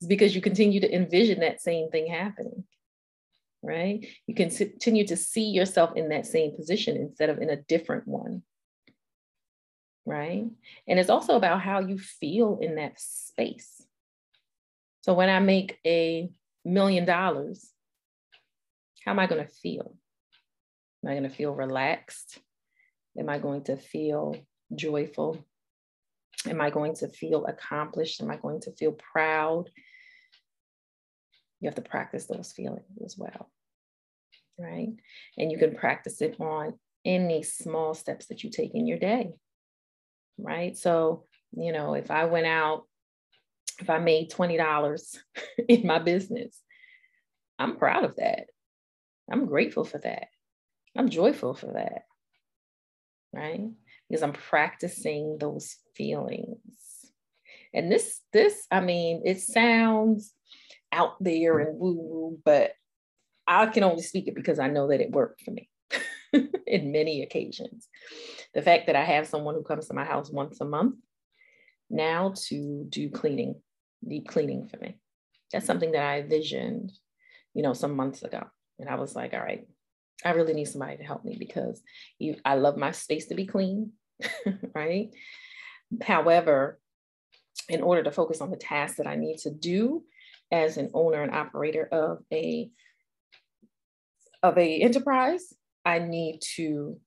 It's 0.00 0.08
because 0.08 0.34
you 0.34 0.42
continue 0.42 0.80
to 0.80 0.92
envision 0.92 1.40
that 1.40 1.62
same 1.62 1.88
thing 1.90 2.08
happening. 2.08 2.64
Right? 3.62 4.04
You 4.26 4.34
can 4.34 4.50
continue 4.50 5.06
to 5.06 5.16
see 5.16 5.50
yourself 5.50 5.92
in 5.94 6.08
that 6.08 6.26
same 6.26 6.56
position 6.56 6.96
instead 6.96 7.30
of 7.30 7.38
in 7.38 7.50
a 7.50 7.56
different 7.56 8.08
one. 8.08 8.42
Right? 10.04 10.46
And 10.88 10.98
it's 10.98 11.10
also 11.10 11.36
about 11.36 11.60
how 11.60 11.78
you 11.78 11.96
feel 11.96 12.58
in 12.60 12.74
that 12.74 12.98
space. 12.98 13.86
So 15.02 15.14
when 15.14 15.28
I 15.28 15.40
make 15.40 15.78
a 15.84 16.30
million 16.64 17.04
dollars, 17.04 17.68
how 19.04 19.10
am 19.10 19.18
I 19.18 19.26
going 19.26 19.44
to 19.44 19.52
feel? 19.52 19.96
Am 21.04 21.10
I 21.10 21.14
going 21.14 21.28
to 21.28 21.36
feel 21.36 21.52
relaxed? 21.52 22.38
Am 23.18 23.28
I 23.28 23.38
going 23.38 23.64
to 23.64 23.76
feel 23.76 24.36
joyful? 24.74 25.44
Am 26.48 26.60
I 26.60 26.70
going 26.70 26.94
to 26.96 27.08
feel 27.08 27.46
accomplished? 27.46 28.22
Am 28.22 28.30
I 28.30 28.36
going 28.36 28.60
to 28.62 28.72
feel 28.72 28.92
proud? 28.92 29.70
You 31.60 31.68
have 31.68 31.74
to 31.76 31.82
practice 31.82 32.26
those 32.26 32.52
feelings 32.52 32.98
as 33.04 33.16
well, 33.18 33.50
right? 34.58 34.88
And 35.36 35.50
you 35.50 35.58
can 35.58 35.74
practice 35.74 36.20
it 36.20 36.40
on 36.40 36.74
any 37.04 37.42
small 37.42 37.94
steps 37.94 38.26
that 38.26 38.44
you 38.44 38.50
take 38.50 38.74
in 38.74 38.86
your 38.86 38.98
day, 38.98 39.32
right? 40.38 40.76
So, 40.76 41.24
you 41.52 41.72
know, 41.72 41.94
if 41.94 42.10
I 42.10 42.24
went 42.24 42.46
out 42.46 42.84
if 43.82 43.90
I 43.90 43.98
made 43.98 44.30
$20 44.30 45.18
in 45.68 45.86
my 45.86 45.98
business, 45.98 46.58
I'm 47.58 47.76
proud 47.76 48.04
of 48.04 48.16
that. 48.16 48.46
I'm 49.30 49.46
grateful 49.46 49.84
for 49.84 49.98
that. 49.98 50.28
I'm 50.96 51.08
joyful 51.08 51.54
for 51.54 51.72
that. 51.74 52.02
Right? 53.32 53.70
Because 54.08 54.22
I'm 54.22 54.32
practicing 54.32 55.38
those 55.38 55.76
feelings. 55.94 56.58
And 57.74 57.90
this, 57.90 58.20
this, 58.32 58.66
I 58.70 58.80
mean, 58.80 59.22
it 59.24 59.40
sounds 59.40 60.34
out 60.92 61.22
there 61.22 61.58
and 61.58 61.78
woo-woo, 61.78 62.38
but 62.44 62.72
I 63.46 63.66
can 63.66 63.82
only 63.82 64.02
speak 64.02 64.28
it 64.28 64.34
because 64.34 64.58
I 64.58 64.68
know 64.68 64.88
that 64.88 65.00
it 65.00 65.10
worked 65.10 65.42
for 65.42 65.50
me 65.50 65.70
in 66.66 66.92
many 66.92 67.22
occasions. 67.22 67.88
The 68.54 68.62
fact 68.62 68.86
that 68.86 68.96
I 68.96 69.04
have 69.04 69.26
someone 69.26 69.54
who 69.54 69.62
comes 69.62 69.88
to 69.88 69.94
my 69.94 70.04
house 70.04 70.30
once 70.30 70.60
a 70.60 70.66
month 70.66 70.96
now 71.88 72.34
to 72.48 72.86
do 72.88 73.10
cleaning, 73.10 73.56
deep 74.06 74.28
cleaning 74.28 74.68
for 74.68 74.78
me. 74.78 74.98
That's 75.52 75.66
something 75.66 75.92
that 75.92 76.04
I 76.04 76.20
envisioned, 76.20 76.92
you 77.54 77.62
know, 77.62 77.72
some 77.72 77.96
months 77.96 78.22
ago. 78.22 78.44
And 78.78 78.88
I 78.88 78.96
was 78.96 79.14
like, 79.14 79.34
all 79.34 79.40
right, 79.40 79.66
I 80.24 80.30
really 80.30 80.54
need 80.54 80.64
somebody 80.64 80.96
to 80.96 81.04
help 81.04 81.24
me 81.24 81.36
because 81.38 81.82
you, 82.18 82.36
I 82.44 82.54
love 82.54 82.76
my 82.76 82.92
space 82.92 83.26
to 83.26 83.34
be 83.34 83.46
clean 83.46 83.92
right? 84.74 85.10
However, 86.02 86.80
in 87.68 87.82
order 87.82 88.02
to 88.02 88.10
focus 88.10 88.40
on 88.40 88.50
the 88.50 88.56
tasks 88.56 88.98
that 88.98 89.06
I 89.06 89.16
need 89.16 89.38
to 89.38 89.50
do 89.50 90.04
as 90.50 90.76
an 90.76 90.90
owner 90.94 91.22
and 91.22 91.34
operator 91.34 91.88
of 91.90 92.18
a 92.32 92.70
of 94.42 94.58
a 94.58 94.80
enterprise, 94.80 95.52
I 95.84 96.00
need 96.00 96.40
to 96.56 96.98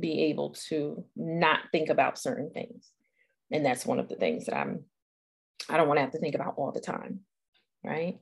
be 0.00 0.24
able 0.24 0.56
to 0.68 1.04
not 1.14 1.60
think 1.72 1.90
about 1.90 2.18
certain 2.18 2.50
things. 2.50 2.88
And 3.50 3.64
that's 3.64 3.86
one 3.86 4.00
of 4.00 4.08
the 4.08 4.16
things 4.16 4.46
that 4.46 4.56
I'm 4.56 4.84
I 5.68 5.76
don't 5.76 5.88
want 5.88 5.98
to 5.98 6.02
have 6.02 6.12
to 6.12 6.18
think 6.18 6.34
about 6.34 6.54
all 6.56 6.72
the 6.72 6.80
time, 6.80 7.20
right? 7.82 8.18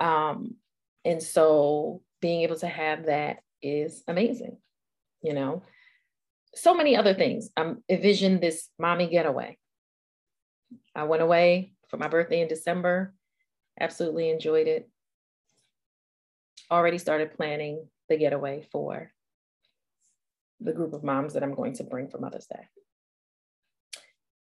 Um, 0.00 0.56
and 1.04 1.22
so 1.22 2.02
being 2.20 2.42
able 2.42 2.56
to 2.56 2.68
have 2.68 3.06
that 3.06 3.38
is 3.60 4.02
amazing, 4.08 4.58
you 5.22 5.34
know. 5.34 5.62
So 6.54 6.74
many 6.74 6.96
other 6.96 7.14
things. 7.14 7.50
I'm 7.56 7.82
envision 7.88 8.40
this 8.40 8.68
mommy 8.78 9.08
getaway. 9.08 9.58
I 10.94 11.04
went 11.04 11.22
away 11.22 11.72
for 11.88 11.96
my 11.96 12.08
birthday 12.08 12.40
in 12.40 12.48
December, 12.48 13.14
absolutely 13.80 14.30
enjoyed 14.30 14.66
it. 14.66 14.88
Already 16.70 16.98
started 16.98 17.36
planning 17.36 17.86
the 18.08 18.16
getaway 18.16 18.66
for 18.70 19.12
the 20.60 20.72
group 20.72 20.92
of 20.92 21.04
moms 21.04 21.34
that 21.34 21.42
I'm 21.42 21.54
going 21.54 21.74
to 21.74 21.84
bring 21.84 22.08
for 22.08 22.18
Mother's 22.18 22.46
Day. 22.46 22.68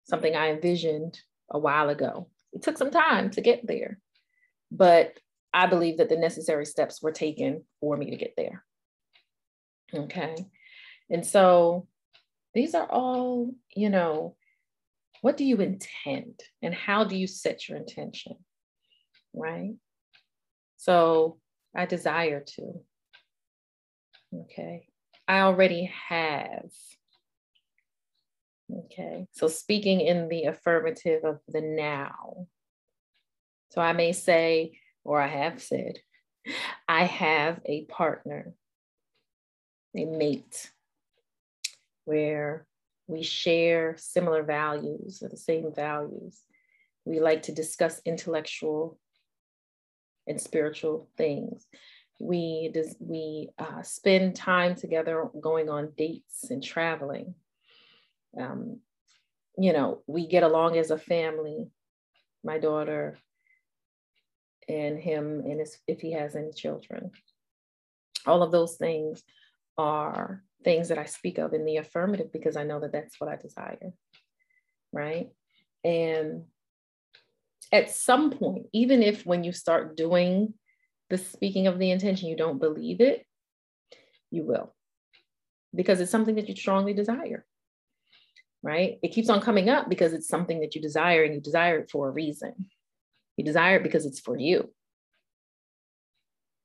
Something 0.05 0.35
I 0.35 0.51
envisioned 0.51 1.19
a 1.53 1.59
while 1.59 1.89
ago. 1.89 2.27
It 2.51 2.61
took 2.61 2.77
some 2.77 2.91
time 2.91 3.29
to 3.31 3.41
get 3.41 3.65
there, 3.65 3.99
but 4.71 5.17
I 5.53 5.67
believe 5.67 5.97
that 5.97 6.09
the 6.09 6.17
necessary 6.17 6.65
steps 6.65 7.01
were 7.01 7.11
taken 7.11 7.63
for 7.79 7.95
me 7.95 8.09
to 8.09 8.17
get 8.17 8.33
there. 8.35 8.65
Okay. 9.93 10.35
And 11.09 11.25
so 11.25 11.87
these 12.53 12.73
are 12.73 12.87
all, 12.89 13.51
you 13.75 13.89
know, 13.89 14.35
what 15.21 15.37
do 15.37 15.45
you 15.45 15.57
intend 15.57 16.41
and 16.61 16.73
how 16.73 17.03
do 17.03 17.15
you 17.15 17.27
set 17.27 17.69
your 17.69 17.77
intention? 17.77 18.35
Right. 19.33 19.75
So 20.77 21.37
I 21.75 21.85
desire 21.85 22.43
to. 22.55 22.73
Okay. 24.33 24.87
I 25.27 25.41
already 25.41 25.91
have. 26.09 26.69
Okay. 28.73 29.27
So 29.31 29.47
speaking 29.47 30.01
in 30.01 30.29
the 30.29 30.45
affirmative 30.45 31.23
of 31.23 31.39
the 31.47 31.61
now. 31.61 32.47
So 33.71 33.81
I 33.81 33.93
may 33.93 34.11
say, 34.11 34.79
or 35.03 35.21
I 35.21 35.27
have 35.27 35.61
said, 35.61 35.99
I 36.87 37.05
have 37.05 37.59
a 37.65 37.85
partner, 37.85 38.53
a 39.95 40.05
mate, 40.05 40.71
where 42.05 42.65
we 43.07 43.23
share 43.23 43.95
similar 43.97 44.43
values 44.43 45.21
or 45.21 45.29
the 45.29 45.37
same 45.37 45.73
values. 45.73 46.41
We 47.05 47.19
like 47.19 47.43
to 47.43 47.51
discuss 47.51 48.01
intellectual 48.05 48.99
and 50.27 50.39
spiritual 50.39 51.09
things. 51.17 51.67
We, 52.19 52.71
we 52.99 53.49
uh, 53.57 53.81
spend 53.81 54.35
time 54.35 54.75
together 54.75 55.29
going 55.41 55.69
on 55.69 55.91
dates 55.97 56.49
and 56.49 56.63
traveling. 56.63 57.35
Um, 58.39 58.79
you 59.57 59.73
know, 59.73 60.01
we 60.07 60.27
get 60.27 60.43
along 60.43 60.77
as 60.77 60.91
a 60.91 60.97
family. 60.97 61.67
My 62.43 62.57
daughter 62.57 63.17
and 64.67 64.99
him 64.99 65.41
and 65.45 65.59
his, 65.59 65.77
if 65.87 66.01
he 66.01 66.13
has 66.13 66.35
any 66.35 66.51
children. 66.51 67.11
All 68.25 68.43
of 68.43 68.51
those 68.51 68.75
things 68.75 69.23
are 69.77 70.43
things 70.63 70.89
that 70.89 70.97
I 70.97 71.05
speak 71.05 71.37
of 71.37 71.53
in 71.53 71.65
the 71.65 71.77
affirmative 71.77 72.31
because 72.31 72.55
I 72.55 72.63
know 72.63 72.79
that 72.79 72.91
that's 72.91 73.19
what 73.19 73.29
I 73.29 73.35
desire. 73.35 73.93
Right. 74.91 75.29
And 75.83 76.43
at 77.71 77.91
some 77.91 78.31
point, 78.31 78.67
even 78.73 79.03
if 79.03 79.25
when 79.25 79.43
you 79.43 79.51
start 79.51 79.97
doing 79.97 80.53
the 81.09 81.17
speaking 81.17 81.67
of 81.67 81.79
the 81.79 81.91
intention, 81.91 82.29
you 82.29 82.37
don't 82.37 82.59
believe 82.59 83.01
it, 83.01 83.25
you 84.31 84.43
will 84.43 84.73
because 85.75 85.99
it's 85.99 86.11
something 86.11 86.35
that 86.35 86.47
you 86.47 86.55
strongly 86.55 86.93
desire. 86.93 87.45
Right. 88.63 88.97
It 89.03 89.09
keeps 89.09 89.29
on 89.29 89.41
coming 89.41 89.69
up 89.69 89.89
because 89.89 90.13
it's 90.13 90.27
something 90.27 90.61
that 90.61 90.73
you 90.73 90.81
desire 90.81 91.23
and 91.23 91.33
you 91.33 91.41
desire 91.41 91.79
it 91.79 91.91
for 91.91 92.07
a 92.07 92.11
reason. 92.11 92.53
You 93.35 93.43
desire 93.43 93.75
it 93.75 93.83
because 93.83 94.05
it's 94.05 94.21
for 94.21 94.37
you. 94.37 94.71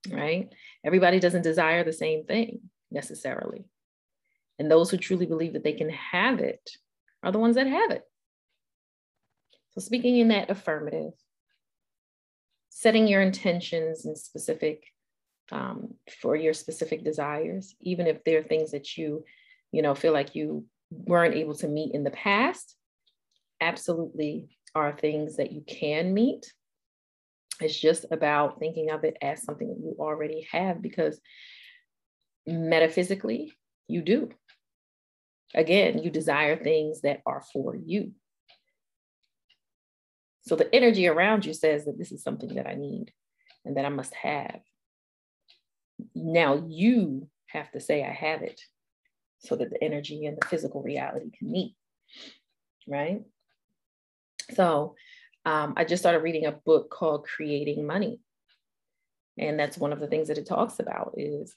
Right? 0.08 0.48
Everybody 0.84 1.18
doesn't 1.18 1.42
desire 1.42 1.82
the 1.82 1.92
same 1.92 2.24
thing 2.24 2.60
necessarily. 2.90 3.64
And 4.60 4.70
those 4.70 4.90
who 4.90 4.96
truly 4.96 5.26
believe 5.26 5.54
that 5.54 5.64
they 5.64 5.72
can 5.72 5.90
have 5.90 6.38
it 6.38 6.70
are 7.22 7.32
the 7.32 7.38
ones 7.38 7.56
that 7.56 7.66
have 7.66 7.90
it. 7.90 8.02
So, 9.70 9.80
speaking 9.80 10.18
in 10.18 10.28
that 10.28 10.50
affirmative, 10.50 11.12
setting 12.68 13.08
your 13.08 13.22
intentions 13.22 14.06
and 14.06 14.16
specific 14.16 14.84
um, 15.50 15.94
for 16.20 16.36
your 16.36 16.54
specific 16.54 17.04
desires, 17.04 17.74
even 17.80 18.06
if 18.06 18.22
there 18.24 18.38
are 18.38 18.44
things 18.44 18.70
that 18.72 18.96
you, 18.96 19.24
you 19.72 19.82
know, 19.82 19.94
feel 19.94 20.12
like 20.12 20.34
you 20.34 20.64
weren't 20.90 21.34
able 21.34 21.54
to 21.56 21.68
meet 21.68 21.94
in 21.94 22.04
the 22.04 22.10
past, 22.10 22.76
absolutely 23.60 24.48
are 24.74 24.92
things 24.92 25.36
that 25.36 25.52
you 25.52 25.62
can 25.66 26.14
meet. 26.14 26.52
It's 27.60 27.78
just 27.78 28.06
about 28.10 28.58
thinking 28.58 28.90
of 28.90 29.04
it 29.04 29.16
as 29.20 29.42
something 29.42 29.68
that 29.68 29.78
you 29.78 29.96
already 29.98 30.46
have 30.52 30.80
because 30.80 31.20
metaphysically, 32.46 33.52
you 33.88 34.02
do. 34.02 34.30
Again, 35.54 35.98
you 35.98 36.10
desire 36.10 36.56
things 36.56 37.00
that 37.00 37.20
are 37.26 37.42
for 37.52 37.74
you. 37.74 38.12
So 40.42 40.56
the 40.56 40.72
energy 40.74 41.08
around 41.08 41.44
you 41.44 41.52
says 41.52 41.84
that 41.84 41.98
this 41.98 42.12
is 42.12 42.22
something 42.22 42.54
that 42.54 42.66
I 42.66 42.74
need 42.74 43.12
and 43.64 43.76
that 43.76 43.84
I 43.84 43.90
must 43.90 44.14
have. 44.14 44.60
Now 46.14 46.62
you 46.68 47.28
have 47.48 47.70
to 47.72 47.80
say, 47.80 48.04
I 48.04 48.12
have 48.12 48.42
it 48.42 48.60
so 49.38 49.56
that 49.56 49.70
the 49.70 49.82
energy 49.82 50.26
and 50.26 50.36
the 50.40 50.46
physical 50.46 50.82
reality 50.82 51.30
can 51.36 51.50
meet. 51.50 51.74
Right. 52.86 53.22
So 54.54 54.94
um, 55.44 55.74
I 55.76 55.84
just 55.84 56.02
started 56.02 56.22
reading 56.22 56.46
a 56.46 56.52
book 56.52 56.90
called 56.90 57.26
Creating 57.26 57.86
Money. 57.86 58.20
And 59.38 59.58
that's 59.58 59.78
one 59.78 59.92
of 59.92 60.00
the 60.00 60.08
things 60.08 60.28
that 60.28 60.38
it 60.38 60.46
talks 60.46 60.80
about 60.80 61.14
is, 61.16 61.54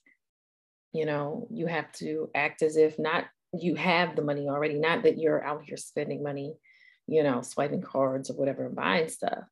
you 0.93 1.05
know, 1.05 1.47
you 1.49 1.65
have 1.67 1.91
to 1.93 2.29
act 2.35 2.61
as 2.61 2.77
if 2.77 2.99
not 2.99 3.25
you 3.53 3.75
have 3.75 4.15
the 4.15 4.21
money 4.21 4.47
already, 4.47 4.75
not 4.75 5.03
that 5.03 5.17
you're 5.17 5.43
out 5.43 5.63
here 5.63 5.77
spending 5.77 6.23
money, 6.23 6.55
you 7.07 7.23
know, 7.23 7.41
swiping 7.41 7.81
cards 7.81 8.29
or 8.29 8.35
whatever 8.35 8.65
and 8.65 8.75
buying 8.75 9.09
stuff. 9.09 9.43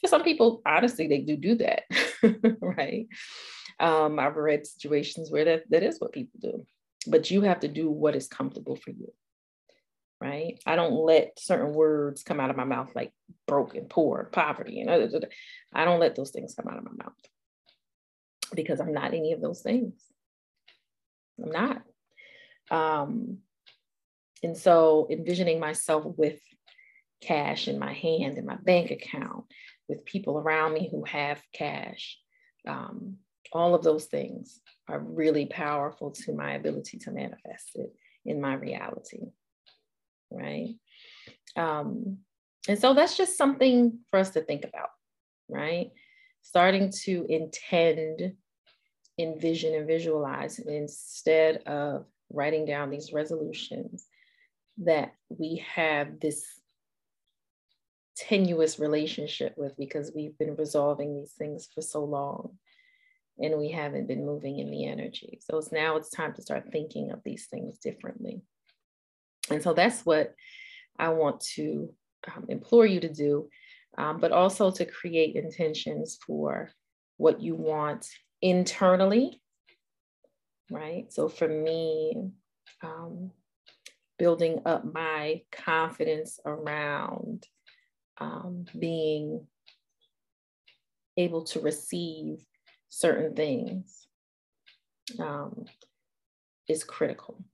For 0.00 0.08
some 0.08 0.22
people, 0.22 0.62
honestly, 0.66 1.06
they 1.06 1.20
do 1.20 1.36
do 1.36 1.54
that, 1.56 1.84
right? 2.60 3.06
Um, 3.80 4.18
I've 4.18 4.36
read 4.36 4.66
situations 4.66 5.30
where 5.30 5.44
that, 5.44 5.70
that 5.70 5.82
is 5.82 6.00
what 6.00 6.12
people 6.12 6.38
do, 6.40 6.66
but 7.06 7.30
you 7.30 7.42
have 7.42 7.60
to 7.60 7.68
do 7.68 7.90
what 7.90 8.16
is 8.16 8.28
comfortable 8.28 8.76
for 8.76 8.90
you 8.90 9.12
right? 10.20 10.58
I 10.66 10.76
don't 10.76 10.94
let 10.94 11.38
certain 11.38 11.72
words 11.72 12.22
come 12.22 12.40
out 12.40 12.50
of 12.50 12.56
my 12.56 12.64
mouth 12.64 12.90
like 12.94 13.12
broken, 13.46 13.84
poor, 13.84 14.28
poverty, 14.32 14.80
and 14.80 14.88
other. 14.88 15.28
I 15.74 15.84
don't 15.84 16.00
let 16.00 16.14
those 16.14 16.30
things 16.30 16.54
come 16.54 16.72
out 16.72 16.78
of 16.78 16.84
my 16.84 17.04
mouth 17.04 17.12
because 18.54 18.80
I'm 18.80 18.92
not 18.92 19.14
any 19.14 19.32
of 19.32 19.40
those 19.40 19.60
things. 19.60 19.92
I'm 21.42 21.50
not. 21.50 21.82
Um, 22.70 23.38
and 24.42 24.56
so 24.56 25.06
envisioning 25.10 25.60
myself 25.60 26.04
with 26.16 26.40
cash 27.20 27.68
in 27.68 27.78
my 27.78 27.92
hand 27.92 28.38
in 28.38 28.46
my 28.46 28.56
bank 28.56 28.90
account, 28.90 29.44
with 29.88 30.04
people 30.04 30.38
around 30.38 30.74
me 30.74 30.88
who 30.90 31.04
have 31.04 31.42
cash, 31.52 32.18
um, 32.66 33.16
all 33.52 33.74
of 33.74 33.82
those 33.82 34.06
things 34.06 34.60
are 34.88 35.00
really 35.00 35.46
powerful 35.46 36.10
to 36.10 36.32
my 36.32 36.52
ability 36.54 36.98
to 36.98 37.10
manifest 37.10 37.70
it 37.74 37.92
in 38.24 38.40
my 38.40 38.54
reality 38.54 39.26
right? 40.30 40.74
Um, 41.56 42.18
and 42.68 42.78
so 42.78 42.94
that's 42.94 43.16
just 43.16 43.36
something 43.36 43.98
for 44.10 44.18
us 44.18 44.30
to 44.30 44.40
think 44.40 44.64
about, 44.64 44.90
right? 45.48 45.90
Starting 46.42 46.90
to 47.04 47.26
intend, 47.28 48.34
envision, 49.18 49.74
and 49.74 49.86
visualize 49.86 50.58
instead 50.58 51.62
of 51.66 52.06
writing 52.30 52.66
down 52.66 52.90
these 52.90 53.12
resolutions 53.12 54.06
that 54.78 55.14
we 55.28 55.64
have 55.74 56.20
this 56.20 56.44
tenuous 58.16 58.78
relationship 58.78 59.54
with 59.56 59.76
because 59.76 60.12
we've 60.14 60.36
been 60.38 60.56
resolving 60.56 61.14
these 61.14 61.32
things 61.32 61.68
for 61.74 61.82
so 61.82 62.04
long 62.04 62.58
and 63.38 63.58
we 63.58 63.70
haven't 63.70 64.08
been 64.08 64.24
moving 64.24 64.58
in 64.58 64.70
the 64.70 64.86
energy. 64.86 65.38
So 65.42 65.58
it's 65.58 65.72
now 65.72 65.96
it's 65.96 66.10
time 66.10 66.32
to 66.34 66.42
start 66.42 66.72
thinking 66.72 67.10
of 67.10 67.20
these 67.24 67.46
things 67.46 67.78
differently. 67.78 68.42
And 69.50 69.62
so 69.62 69.74
that's 69.74 70.04
what 70.04 70.34
I 70.98 71.10
want 71.10 71.40
to 71.54 71.92
um, 72.34 72.46
implore 72.48 72.86
you 72.86 73.00
to 73.00 73.12
do, 73.12 73.48
um, 73.98 74.18
but 74.18 74.32
also 74.32 74.70
to 74.70 74.84
create 74.84 75.36
intentions 75.36 76.18
for 76.26 76.70
what 77.18 77.40
you 77.40 77.54
want 77.54 78.06
internally, 78.42 79.40
right? 80.70 81.12
So 81.12 81.28
for 81.28 81.48
me, 81.48 82.30
um, 82.82 83.30
building 84.18 84.62
up 84.64 84.84
my 84.92 85.42
confidence 85.52 86.40
around 86.44 87.46
um, 88.18 88.64
being 88.78 89.46
able 91.16 91.44
to 91.44 91.60
receive 91.60 92.38
certain 92.96 93.34
things 93.34 94.06
um, 95.18 95.66
is 96.66 96.82
critical, 96.82 97.44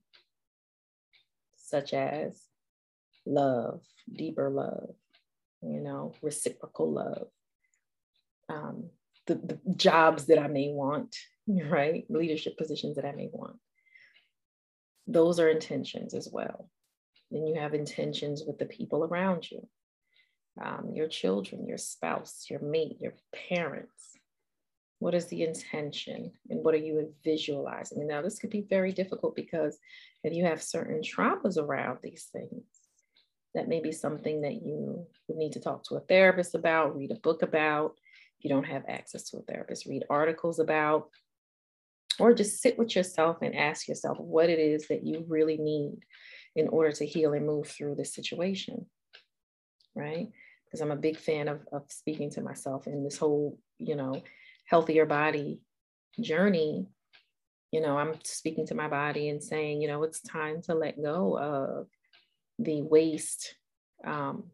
such 1.57 1.93
as 1.93 2.41
love, 3.25 3.81
deeper 4.09 4.49
love, 4.49 4.95
you 5.61 5.81
know, 5.81 6.13
reciprocal 6.21 6.93
love, 6.93 7.27
um, 8.47 8.85
the, 9.27 9.35
the 9.35 9.59
jobs 9.75 10.27
that 10.27 10.39
I 10.39 10.47
may 10.47 10.69
want, 10.69 11.13
right? 11.47 12.05
Leadership 12.07 12.57
positions 12.57 12.95
that 12.95 13.05
I 13.05 13.11
may 13.11 13.27
want. 13.29 13.57
Those 15.07 15.41
are 15.41 15.49
intentions 15.49 16.13
as 16.13 16.29
well. 16.31 16.69
Then 17.31 17.45
you 17.45 17.59
have 17.59 17.73
intentions 17.73 18.43
with 18.47 18.59
the 18.59 18.65
people 18.65 19.03
around 19.03 19.51
you, 19.51 19.67
um, 20.63 20.91
your 20.93 21.09
children, 21.09 21.67
your 21.67 21.77
spouse, 21.77 22.45
your 22.49 22.61
mate, 22.61 22.95
your 23.01 23.15
parents. 23.49 24.17
What 25.03 25.15
is 25.15 25.25
the 25.25 25.43
intention 25.43 26.31
and 26.49 26.63
what 26.63 26.73
are 26.73 26.77
you 26.77 27.13
visualizing? 27.25 28.07
now, 28.07 28.21
this 28.21 28.39
could 28.39 28.49
be 28.49 28.65
very 28.69 28.93
difficult 28.93 29.35
because 29.35 29.77
if 30.23 30.31
you 30.31 30.45
have 30.45 30.63
certain 30.63 31.01
traumas 31.01 31.57
around 31.57 31.97
these 32.01 32.29
things, 32.31 32.63
that 33.53 33.67
may 33.67 33.81
be 33.81 33.91
something 33.91 34.39
that 34.43 34.53
you 34.53 35.05
would 35.27 35.37
need 35.37 35.51
to 35.51 35.59
talk 35.59 35.83
to 35.83 35.95
a 35.95 35.99
therapist 35.99 36.55
about, 36.55 36.95
read 36.95 37.11
a 37.11 37.15
book 37.15 37.41
about. 37.41 37.97
If 38.39 38.45
you 38.45 38.49
don't 38.49 38.63
have 38.63 38.85
access 38.87 39.29
to 39.31 39.39
a 39.39 39.41
therapist, 39.41 39.87
read 39.87 40.05
articles 40.09 40.59
about, 40.59 41.09
or 42.17 42.33
just 42.33 42.61
sit 42.61 42.79
with 42.79 42.95
yourself 42.95 43.39
and 43.41 43.57
ask 43.57 43.89
yourself 43.89 44.17
what 44.21 44.49
it 44.49 44.57
is 44.57 44.87
that 44.87 45.05
you 45.05 45.25
really 45.27 45.57
need 45.57 45.97
in 46.55 46.69
order 46.69 46.93
to 46.93 47.05
heal 47.05 47.33
and 47.33 47.45
move 47.45 47.67
through 47.67 47.95
this 47.95 48.15
situation, 48.15 48.85
right? 49.95 50.29
Because 50.63 50.79
I'm 50.79 50.91
a 50.91 50.95
big 50.95 51.17
fan 51.17 51.49
of, 51.49 51.67
of 51.73 51.91
speaking 51.91 52.29
to 52.31 52.41
myself 52.41 52.87
in 52.87 53.03
this 53.03 53.17
whole, 53.17 53.59
you 53.79 53.97
know, 53.97 54.23
healthier 54.73 55.05
body 55.05 55.61
journey. 56.19 56.87
You 57.71 57.81
know, 57.81 57.95
I'm 57.95 58.15
speaking 58.23 58.65
to 58.67 58.73
my 58.73 58.87
body 58.87 59.29
and 59.29 59.43
saying, 59.43 59.83
you 59.83 59.87
know, 59.87 60.01
it's 60.01 60.19
time 60.21 60.63
to 60.63 60.73
let 60.73 60.99
go 60.99 61.37
of 61.37 61.87
the 62.57 62.81
waste 62.81 63.53
um, 64.03 64.45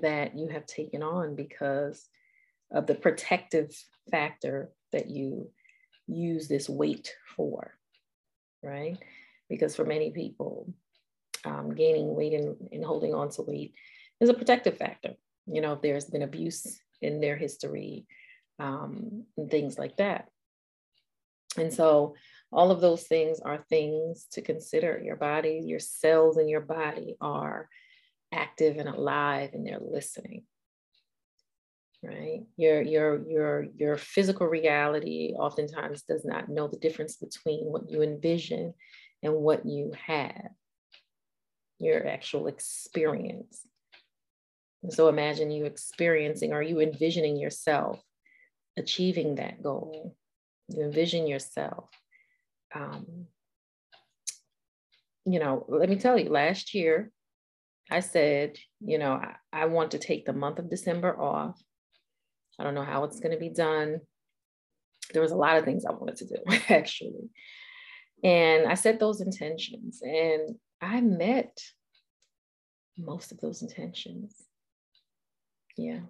that 0.00 0.38
you 0.38 0.48
have 0.48 0.64
taken 0.64 1.02
on 1.02 1.36
because 1.36 2.08
of 2.70 2.86
the 2.86 2.94
protective 2.94 3.76
factor 4.10 4.70
that 4.90 5.10
you 5.10 5.50
use 6.06 6.48
this 6.48 6.66
weight 6.66 7.14
for, 7.36 7.74
right? 8.62 8.96
Because 9.50 9.76
for 9.76 9.84
many 9.84 10.12
people, 10.12 10.72
um, 11.44 11.74
gaining 11.74 12.16
weight 12.16 12.32
and, 12.32 12.56
and 12.72 12.82
holding 12.82 13.12
on 13.12 13.28
to 13.32 13.42
weight 13.42 13.74
is 14.18 14.30
a 14.30 14.34
protective 14.34 14.78
factor. 14.78 15.12
You 15.46 15.60
know, 15.60 15.74
if 15.74 15.82
there's 15.82 16.06
been 16.06 16.22
abuse 16.22 16.80
in 17.02 17.20
their 17.20 17.36
history 17.36 18.06
um, 18.58 19.24
and 19.36 19.50
things 19.50 19.78
like 19.78 19.96
that. 19.96 20.28
And 21.56 21.72
so 21.72 22.14
all 22.50 22.70
of 22.70 22.80
those 22.80 23.04
things 23.04 23.40
are 23.40 23.64
things 23.68 24.26
to 24.32 24.42
consider. 24.42 25.00
Your 25.04 25.16
body, 25.16 25.62
your 25.64 25.80
cells 25.80 26.38
in 26.38 26.48
your 26.48 26.60
body 26.60 27.16
are 27.20 27.68
active 28.32 28.78
and 28.78 28.88
alive 28.88 29.50
and 29.52 29.66
they're 29.66 29.78
listening 29.78 30.42
right 32.02 32.42
your 32.56 32.82
your 32.82 33.28
your 33.28 33.66
your 33.76 33.96
physical 33.96 34.46
reality 34.46 35.34
oftentimes 35.38 36.02
does 36.02 36.24
not 36.24 36.48
know 36.48 36.66
the 36.66 36.78
difference 36.78 37.16
between 37.16 37.64
what 37.66 37.88
you 37.88 38.02
envision 38.02 38.74
and 39.22 39.32
what 39.32 39.64
you 39.64 39.92
have 40.06 40.48
your 41.78 42.06
actual 42.06 42.48
experience 42.48 43.60
and 44.82 44.92
so 44.92 45.08
imagine 45.08 45.50
you 45.50 45.64
experiencing 45.64 46.52
or 46.52 46.62
you 46.62 46.80
envisioning 46.80 47.36
yourself 47.36 48.00
achieving 48.76 49.36
that 49.36 49.62
goal 49.62 50.16
you 50.68 50.82
envision 50.82 51.26
yourself 51.26 51.88
um, 52.74 53.26
you 55.24 55.38
know 55.38 55.64
let 55.68 55.88
me 55.88 55.96
tell 55.96 56.18
you 56.18 56.30
last 56.30 56.74
year 56.74 57.10
i 57.90 58.00
said 58.00 58.56
you 58.80 58.98
know 58.98 59.12
I, 59.12 59.34
I 59.52 59.66
want 59.66 59.90
to 59.92 59.98
take 59.98 60.24
the 60.24 60.32
month 60.32 60.58
of 60.58 60.70
december 60.70 61.18
off 61.20 61.60
I 62.58 62.64
don't 62.64 62.74
know 62.74 62.84
how 62.84 63.04
it's 63.04 63.20
going 63.20 63.32
to 63.32 63.38
be 63.38 63.48
done. 63.48 64.00
There 65.12 65.22
was 65.22 65.32
a 65.32 65.36
lot 65.36 65.56
of 65.56 65.64
things 65.64 65.84
I 65.84 65.92
wanted 65.92 66.16
to 66.16 66.26
do, 66.26 66.36
actually. 66.68 67.30
And 68.22 68.66
I 68.66 68.74
set 68.74 69.00
those 69.00 69.20
intentions 69.20 70.00
and 70.02 70.56
I 70.80 71.00
met 71.00 71.58
most 72.96 73.32
of 73.32 73.40
those 73.40 73.62
intentions. 73.62 74.34
Yeah. 75.76 76.00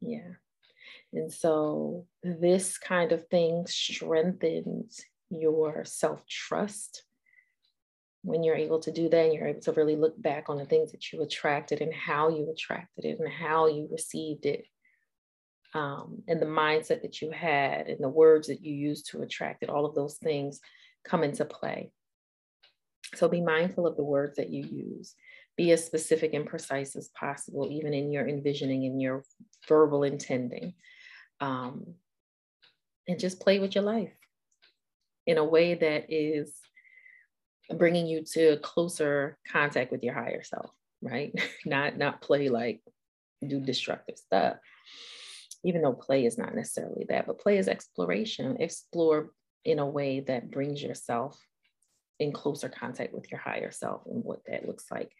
Yeah. 0.00 0.32
And 1.12 1.32
so 1.32 2.06
this 2.22 2.78
kind 2.78 3.12
of 3.12 3.28
thing 3.28 3.66
strengthens 3.66 5.00
your 5.30 5.84
self 5.84 6.26
trust 6.26 7.04
when 8.22 8.44
you're 8.44 8.56
able 8.56 8.78
to 8.80 8.92
do 8.92 9.08
that 9.08 9.24
and 9.24 9.34
you're 9.34 9.48
able 9.48 9.60
to 9.60 9.72
really 9.72 9.96
look 9.96 10.20
back 10.20 10.48
on 10.48 10.56
the 10.56 10.64
things 10.64 10.92
that 10.92 11.12
you 11.12 11.22
attracted 11.22 11.80
and 11.80 11.92
how 11.92 12.28
you 12.28 12.48
attracted 12.50 13.04
it 13.04 13.18
and 13.18 13.28
how 13.28 13.66
you 13.66 13.88
received 13.90 14.46
it 14.46 14.64
um, 15.74 16.22
and 16.28 16.40
the 16.40 16.46
mindset 16.46 17.02
that 17.02 17.20
you 17.20 17.30
had 17.30 17.88
and 17.88 17.98
the 17.98 18.08
words 18.08 18.48
that 18.48 18.62
you 18.62 18.74
used 18.74 19.10
to 19.10 19.22
attract 19.22 19.62
it, 19.62 19.70
all 19.70 19.86
of 19.86 19.94
those 19.94 20.16
things 20.18 20.60
come 21.04 21.24
into 21.24 21.44
play. 21.44 21.90
So 23.14 23.28
be 23.28 23.40
mindful 23.40 23.86
of 23.86 23.96
the 23.96 24.04
words 24.04 24.36
that 24.36 24.50
you 24.50 24.64
use. 24.64 25.14
Be 25.56 25.72
as 25.72 25.84
specific 25.84 26.32
and 26.32 26.46
precise 26.46 26.96
as 26.96 27.08
possible, 27.08 27.68
even 27.70 27.92
in 27.92 28.10
your 28.10 28.26
envisioning 28.26 28.84
and 28.86 29.00
your 29.00 29.24
verbal 29.68 30.02
intending. 30.02 30.74
Um, 31.42 31.94
and 33.08 33.18
just 33.18 33.40
play 33.40 33.58
with 33.58 33.74
your 33.74 33.82
life 33.82 34.14
in 35.26 35.38
a 35.38 35.44
way 35.44 35.74
that 35.74 36.06
is 36.08 36.54
bringing 37.76 38.06
you 38.06 38.22
to 38.34 38.58
closer 38.58 39.36
contact 39.50 39.90
with 39.90 40.04
your 40.04 40.14
higher 40.14 40.44
self, 40.44 40.70
right? 41.02 41.32
not 41.66 41.98
not 41.98 42.22
play 42.22 42.48
like 42.48 42.80
do 43.44 43.58
destructive 43.58 44.18
stuff, 44.18 44.56
even 45.64 45.82
though 45.82 45.92
play 45.92 46.26
is 46.26 46.38
not 46.38 46.54
necessarily 46.54 47.06
that, 47.08 47.26
but 47.26 47.40
play 47.40 47.58
is 47.58 47.66
exploration. 47.66 48.56
Explore 48.60 49.30
in 49.64 49.80
a 49.80 49.86
way 49.86 50.20
that 50.20 50.50
brings 50.50 50.80
yourself 50.80 51.36
in 52.20 52.32
closer 52.32 52.68
contact 52.68 53.12
with 53.12 53.30
your 53.32 53.40
higher 53.40 53.72
self 53.72 54.02
and 54.06 54.22
what 54.22 54.42
that 54.46 54.66
looks 54.66 54.84
like 54.92 55.10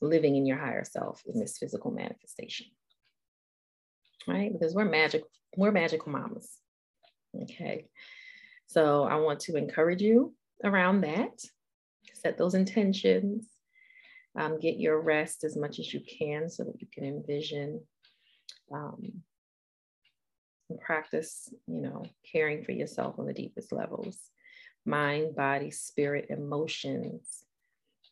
living 0.00 0.36
in 0.36 0.46
your 0.46 0.58
higher 0.58 0.84
self 0.84 1.22
in 1.26 1.40
this 1.40 1.58
physical 1.58 1.90
manifestation. 1.90 2.66
Right? 4.26 4.52
Because 4.52 4.74
we're 4.74 4.84
magic, 4.84 5.24
we're 5.56 5.72
magical 5.72 6.12
mamas. 6.12 6.50
Okay. 7.42 7.86
So 8.66 9.04
I 9.04 9.16
want 9.16 9.40
to 9.40 9.56
encourage 9.56 10.02
you 10.02 10.34
around 10.64 11.02
that. 11.02 11.42
Set 12.14 12.38
those 12.38 12.54
intentions. 12.54 13.44
Um, 14.38 14.58
get 14.58 14.78
your 14.78 15.00
rest 15.00 15.44
as 15.44 15.56
much 15.56 15.78
as 15.78 15.92
you 15.92 16.00
can 16.00 16.48
so 16.48 16.64
that 16.64 16.80
you 16.80 16.86
can 16.92 17.04
envision 17.04 17.80
um, 18.72 19.22
and 20.70 20.80
practice, 20.80 21.52
you 21.66 21.82
know, 21.82 22.04
caring 22.30 22.64
for 22.64 22.72
yourself 22.72 23.18
on 23.18 23.26
the 23.26 23.34
deepest 23.34 23.72
levels 23.72 24.18
mind, 24.84 25.36
body, 25.36 25.70
spirit, 25.70 26.26
emotions, 26.28 27.44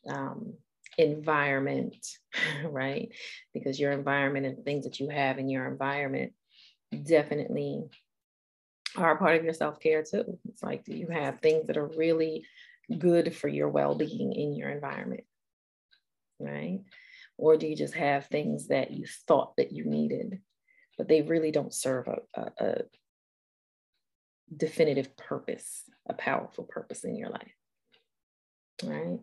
um, 0.07 0.53
environment, 0.97 2.05
right? 2.63 3.09
Because 3.53 3.79
your 3.79 3.91
environment 3.91 4.45
and 4.45 4.63
things 4.63 4.85
that 4.85 4.99
you 4.99 5.09
have 5.09 5.39
in 5.39 5.49
your 5.49 5.67
environment 5.67 6.33
definitely 7.03 7.83
are 8.97 9.17
part 9.17 9.37
of 9.37 9.43
your 9.43 9.53
self 9.53 9.79
care 9.79 10.03
too. 10.03 10.37
It's 10.49 10.63
like, 10.63 10.83
do 10.83 10.93
you 10.93 11.07
have 11.07 11.39
things 11.39 11.67
that 11.67 11.77
are 11.77 11.87
really 11.87 12.45
good 12.97 13.35
for 13.35 13.47
your 13.47 13.69
well 13.69 13.95
being 13.95 14.33
in 14.33 14.53
your 14.53 14.69
environment, 14.69 15.23
right? 16.39 16.81
Or 17.37 17.57
do 17.57 17.67
you 17.67 17.75
just 17.75 17.93
have 17.93 18.27
things 18.27 18.67
that 18.67 18.91
you 18.91 19.05
thought 19.27 19.55
that 19.57 19.71
you 19.71 19.85
needed 19.85 20.41
but 21.01 21.07
they 21.07 21.23
really 21.23 21.49
don't 21.49 21.73
serve 21.73 22.07
a, 22.07 22.19
a, 22.39 22.51
a 22.59 22.75
definitive 24.55 25.17
purpose, 25.17 25.83
a 26.07 26.13
powerful 26.13 26.63
purpose 26.63 27.03
in 27.03 27.15
your 27.15 27.29
life. 27.29 27.55
Right. 28.83 29.19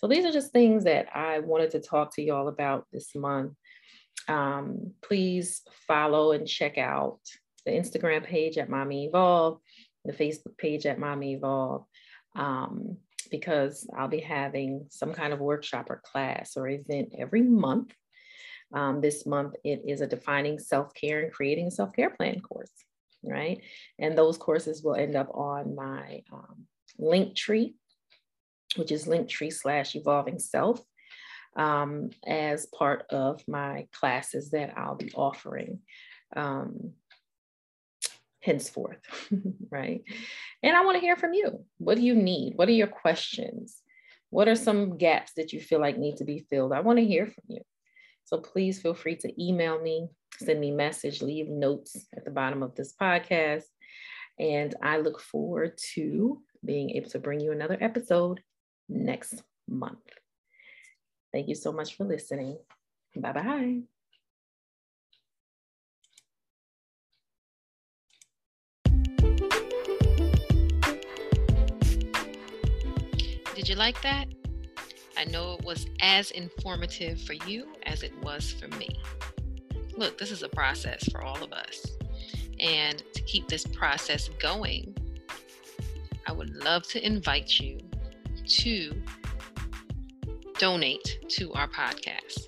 So 0.00 0.08
these 0.08 0.24
are 0.24 0.32
just 0.32 0.52
things 0.52 0.84
that 0.84 1.14
I 1.14 1.40
wanted 1.40 1.72
to 1.72 1.80
talk 1.80 2.14
to 2.14 2.22
y'all 2.22 2.48
about 2.48 2.86
this 2.90 3.14
month. 3.14 3.52
Um, 4.28 4.92
please 5.02 5.60
follow 5.86 6.32
and 6.32 6.48
check 6.48 6.78
out 6.78 7.20
the 7.66 7.72
Instagram 7.72 8.24
page 8.24 8.56
at 8.56 8.70
Mommy 8.70 9.04
Evolve, 9.04 9.58
the 10.06 10.14
Facebook 10.14 10.56
page 10.56 10.86
at 10.86 10.98
Mommy 10.98 11.34
Evolve, 11.34 11.84
um, 12.34 12.96
because 13.30 13.86
I'll 13.94 14.08
be 14.08 14.20
having 14.20 14.86
some 14.88 15.12
kind 15.12 15.34
of 15.34 15.38
workshop 15.38 15.90
or 15.90 16.00
class 16.02 16.56
or 16.56 16.66
event 16.66 17.12
every 17.18 17.42
month 17.42 17.92
um, 18.72 19.00
this 19.00 19.26
month, 19.26 19.54
it 19.64 19.82
is 19.86 20.00
a 20.00 20.06
defining 20.06 20.58
self 20.58 20.94
care 20.94 21.20
and 21.20 21.32
creating 21.32 21.66
a 21.66 21.70
self 21.70 21.92
care 21.92 22.10
plan 22.10 22.40
course, 22.40 22.72
right? 23.22 23.60
And 23.98 24.16
those 24.16 24.38
courses 24.38 24.82
will 24.82 24.94
end 24.94 25.16
up 25.16 25.28
on 25.34 25.74
my 25.74 26.22
um, 26.32 26.66
link 26.98 27.36
tree 27.36 27.74
which 28.76 28.92
is 28.92 29.06
linktree 29.06 29.52
slash 29.52 29.94
evolving 29.94 30.38
self, 30.38 30.80
um, 31.56 32.10
as 32.26 32.66
part 32.66 33.06
of 33.10 33.46
my 33.48 33.86
classes 33.92 34.50
that 34.50 34.74
I'll 34.76 34.94
be 34.94 35.12
offering 35.14 35.80
um, 36.36 36.92
henceforth, 38.40 39.00
right? 39.70 40.02
And 40.62 40.76
I 40.76 40.84
want 40.84 40.96
to 40.96 41.00
hear 41.00 41.16
from 41.16 41.34
you. 41.34 41.64
What 41.78 41.96
do 41.96 42.02
you 42.02 42.14
need? 42.14 42.54
What 42.56 42.68
are 42.68 42.72
your 42.72 42.86
questions? 42.86 43.82
What 44.30 44.48
are 44.48 44.56
some 44.56 44.96
gaps 44.96 45.32
that 45.36 45.52
you 45.52 45.60
feel 45.60 45.80
like 45.80 45.98
need 45.98 46.18
to 46.18 46.24
be 46.24 46.46
filled? 46.50 46.72
I 46.72 46.80
want 46.80 46.98
to 46.98 47.04
hear 47.04 47.26
from 47.26 47.44
you. 47.48 47.62
So 48.24 48.38
please 48.38 48.80
feel 48.80 48.94
free 48.94 49.16
to 49.16 49.44
email 49.44 49.80
me, 49.80 50.08
send 50.38 50.60
me 50.60 50.70
message, 50.70 51.20
leave 51.20 51.48
notes 51.48 51.96
at 52.16 52.24
the 52.24 52.30
bottom 52.30 52.62
of 52.62 52.76
this 52.76 52.94
podcast. 53.00 53.64
And 54.38 54.74
I 54.82 54.98
look 54.98 55.20
forward 55.20 55.76
to 55.94 56.40
being 56.64 56.90
able 56.90 57.10
to 57.10 57.18
bring 57.18 57.40
you 57.40 57.50
another 57.50 57.76
episode 57.80 58.40
next 58.90 59.42
month. 59.68 59.98
Thank 61.32 61.48
you 61.48 61.54
so 61.54 61.72
much 61.72 61.96
for 61.96 62.04
listening. 62.04 62.58
Bye 63.16 63.32
bye. 63.32 63.80
Did 73.54 73.68
you 73.68 73.74
like 73.74 74.00
that? 74.02 74.26
I 75.16 75.24
know 75.24 75.58
it 75.58 75.64
was 75.64 75.86
as 76.00 76.30
informative 76.30 77.20
for 77.20 77.34
you 77.34 77.68
as 77.84 78.02
it 78.02 78.12
was 78.22 78.52
for 78.52 78.68
me. 78.76 78.88
Look, 79.96 80.16
this 80.16 80.30
is 80.30 80.42
a 80.42 80.48
process 80.48 81.04
for 81.10 81.22
all 81.22 81.42
of 81.42 81.52
us. 81.52 81.86
And 82.58 83.02
to 83.12 83.22
keep 83.22 83.48
this 83.48 83.66
process 83.66 84.30
going, 84.38 84.96
I 86.26 86.32
would 86.32 86.54
love 86.64 86.84
to 86.88 87.04
invite 87.04 87.60
you 87.60 87.80
to 88.46 89.02
donate 90.58 91.18
to 91.28 91.52
our 91.54 91.68
podcast. 91.68 92.46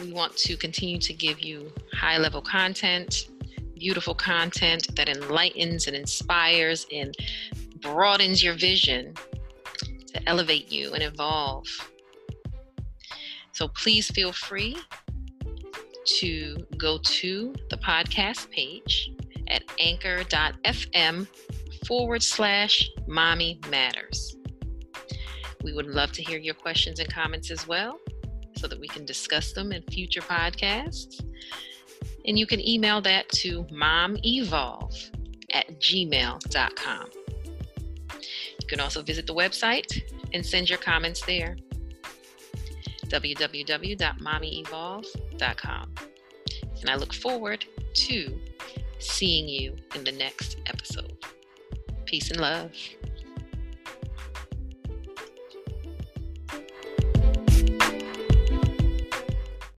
We 0.00 0.12
want 0.12 0.36
to 0.38 0.56
continue 0.56 0.98
to 0.98 1.12
give 1.12 1.40
you 1.40 1.72
high 1.92 2.18
level 2.18 2.42
content, 2.42 3.28
beautiful 3.74 4.14
content 4.14 4.94
that 4.96 5.08
enlightens 5.08 5.86
and 5.86 5.96
inspires 5.96 6.86
and 6.92 7.14
broadens 7.80 8.42
your 8.42 8.54
vision 8.54 9.14
to 10.08 10.28
elevate 10.28 10.72
you 10.72 10.92
and 10.94 11.02
evolve. 11.02 11.66
So 13.52 13.68
please 13.68 14.10
feel 14.10 14.32
free 14.32 14.76
to 16.18 16.66
go 16.76 16.98
to 16.98 17.54
the 17.70 17.76
podcast 17.76 18.50
page 18.50 19.12
at 19.48 19.62
anchor.fm 19.78 21.28
forward 21.86 22.22
slash 22.22 22.90
mommy 23.06 23.60
matters. 23.68 24.36
We 25.62 25.72
would 25.72 25.86
love 25.86 26.12
to 26.12 26.22
hear 26.22 26.38
your 26.38 26.54
questions 26.54 27.00
and 27.00 27.12
comments 27.12 27.50
as 27.50 27.66
well 27.66 27.98
so 28.56 28.68
that 28.68 28.78
we 28.78 28.88
can 28.88 29.04
discuss 29.04 29.52
them 29.52 29.72
in 29.72 29.82
future 29.84 30.20
podcasts. 30.20 31.24
And 32.26 32.38
you 32.38 32.46
can 32.46 32.66
email 32.66 33.00
that 33.02 33.28
to 33.30 33.64
momevolve 33.64 35.10
at 35.52 35.80
gmail.com. 35.80 37.06
You 38.60 38.66
can 38.66 38.80
also 38.80 39.02
visit 39.02 39.26
the 39.26 39.34
website 39.34 40.02
and 40.32 40.44
send 40.44 40.70
your 40.70 40.78
comments 40.78 41.24
there 41.24 41.56
www.mommyevolve.com. 43.06 45.94
And 46.80 46.90
I 46.90 46.96
look 46.96 47.14
forward 47.14 47.64
to 47.94 48.40
seeing 48.98 49.48
you 49.48 49.76
in 49.94 50.04
the 50.04 50.12
next 50.12 50.58
episode. 50.66 51.16
Peace 52.14 52.30
and 52.30 52.40
love. 52.40 52.70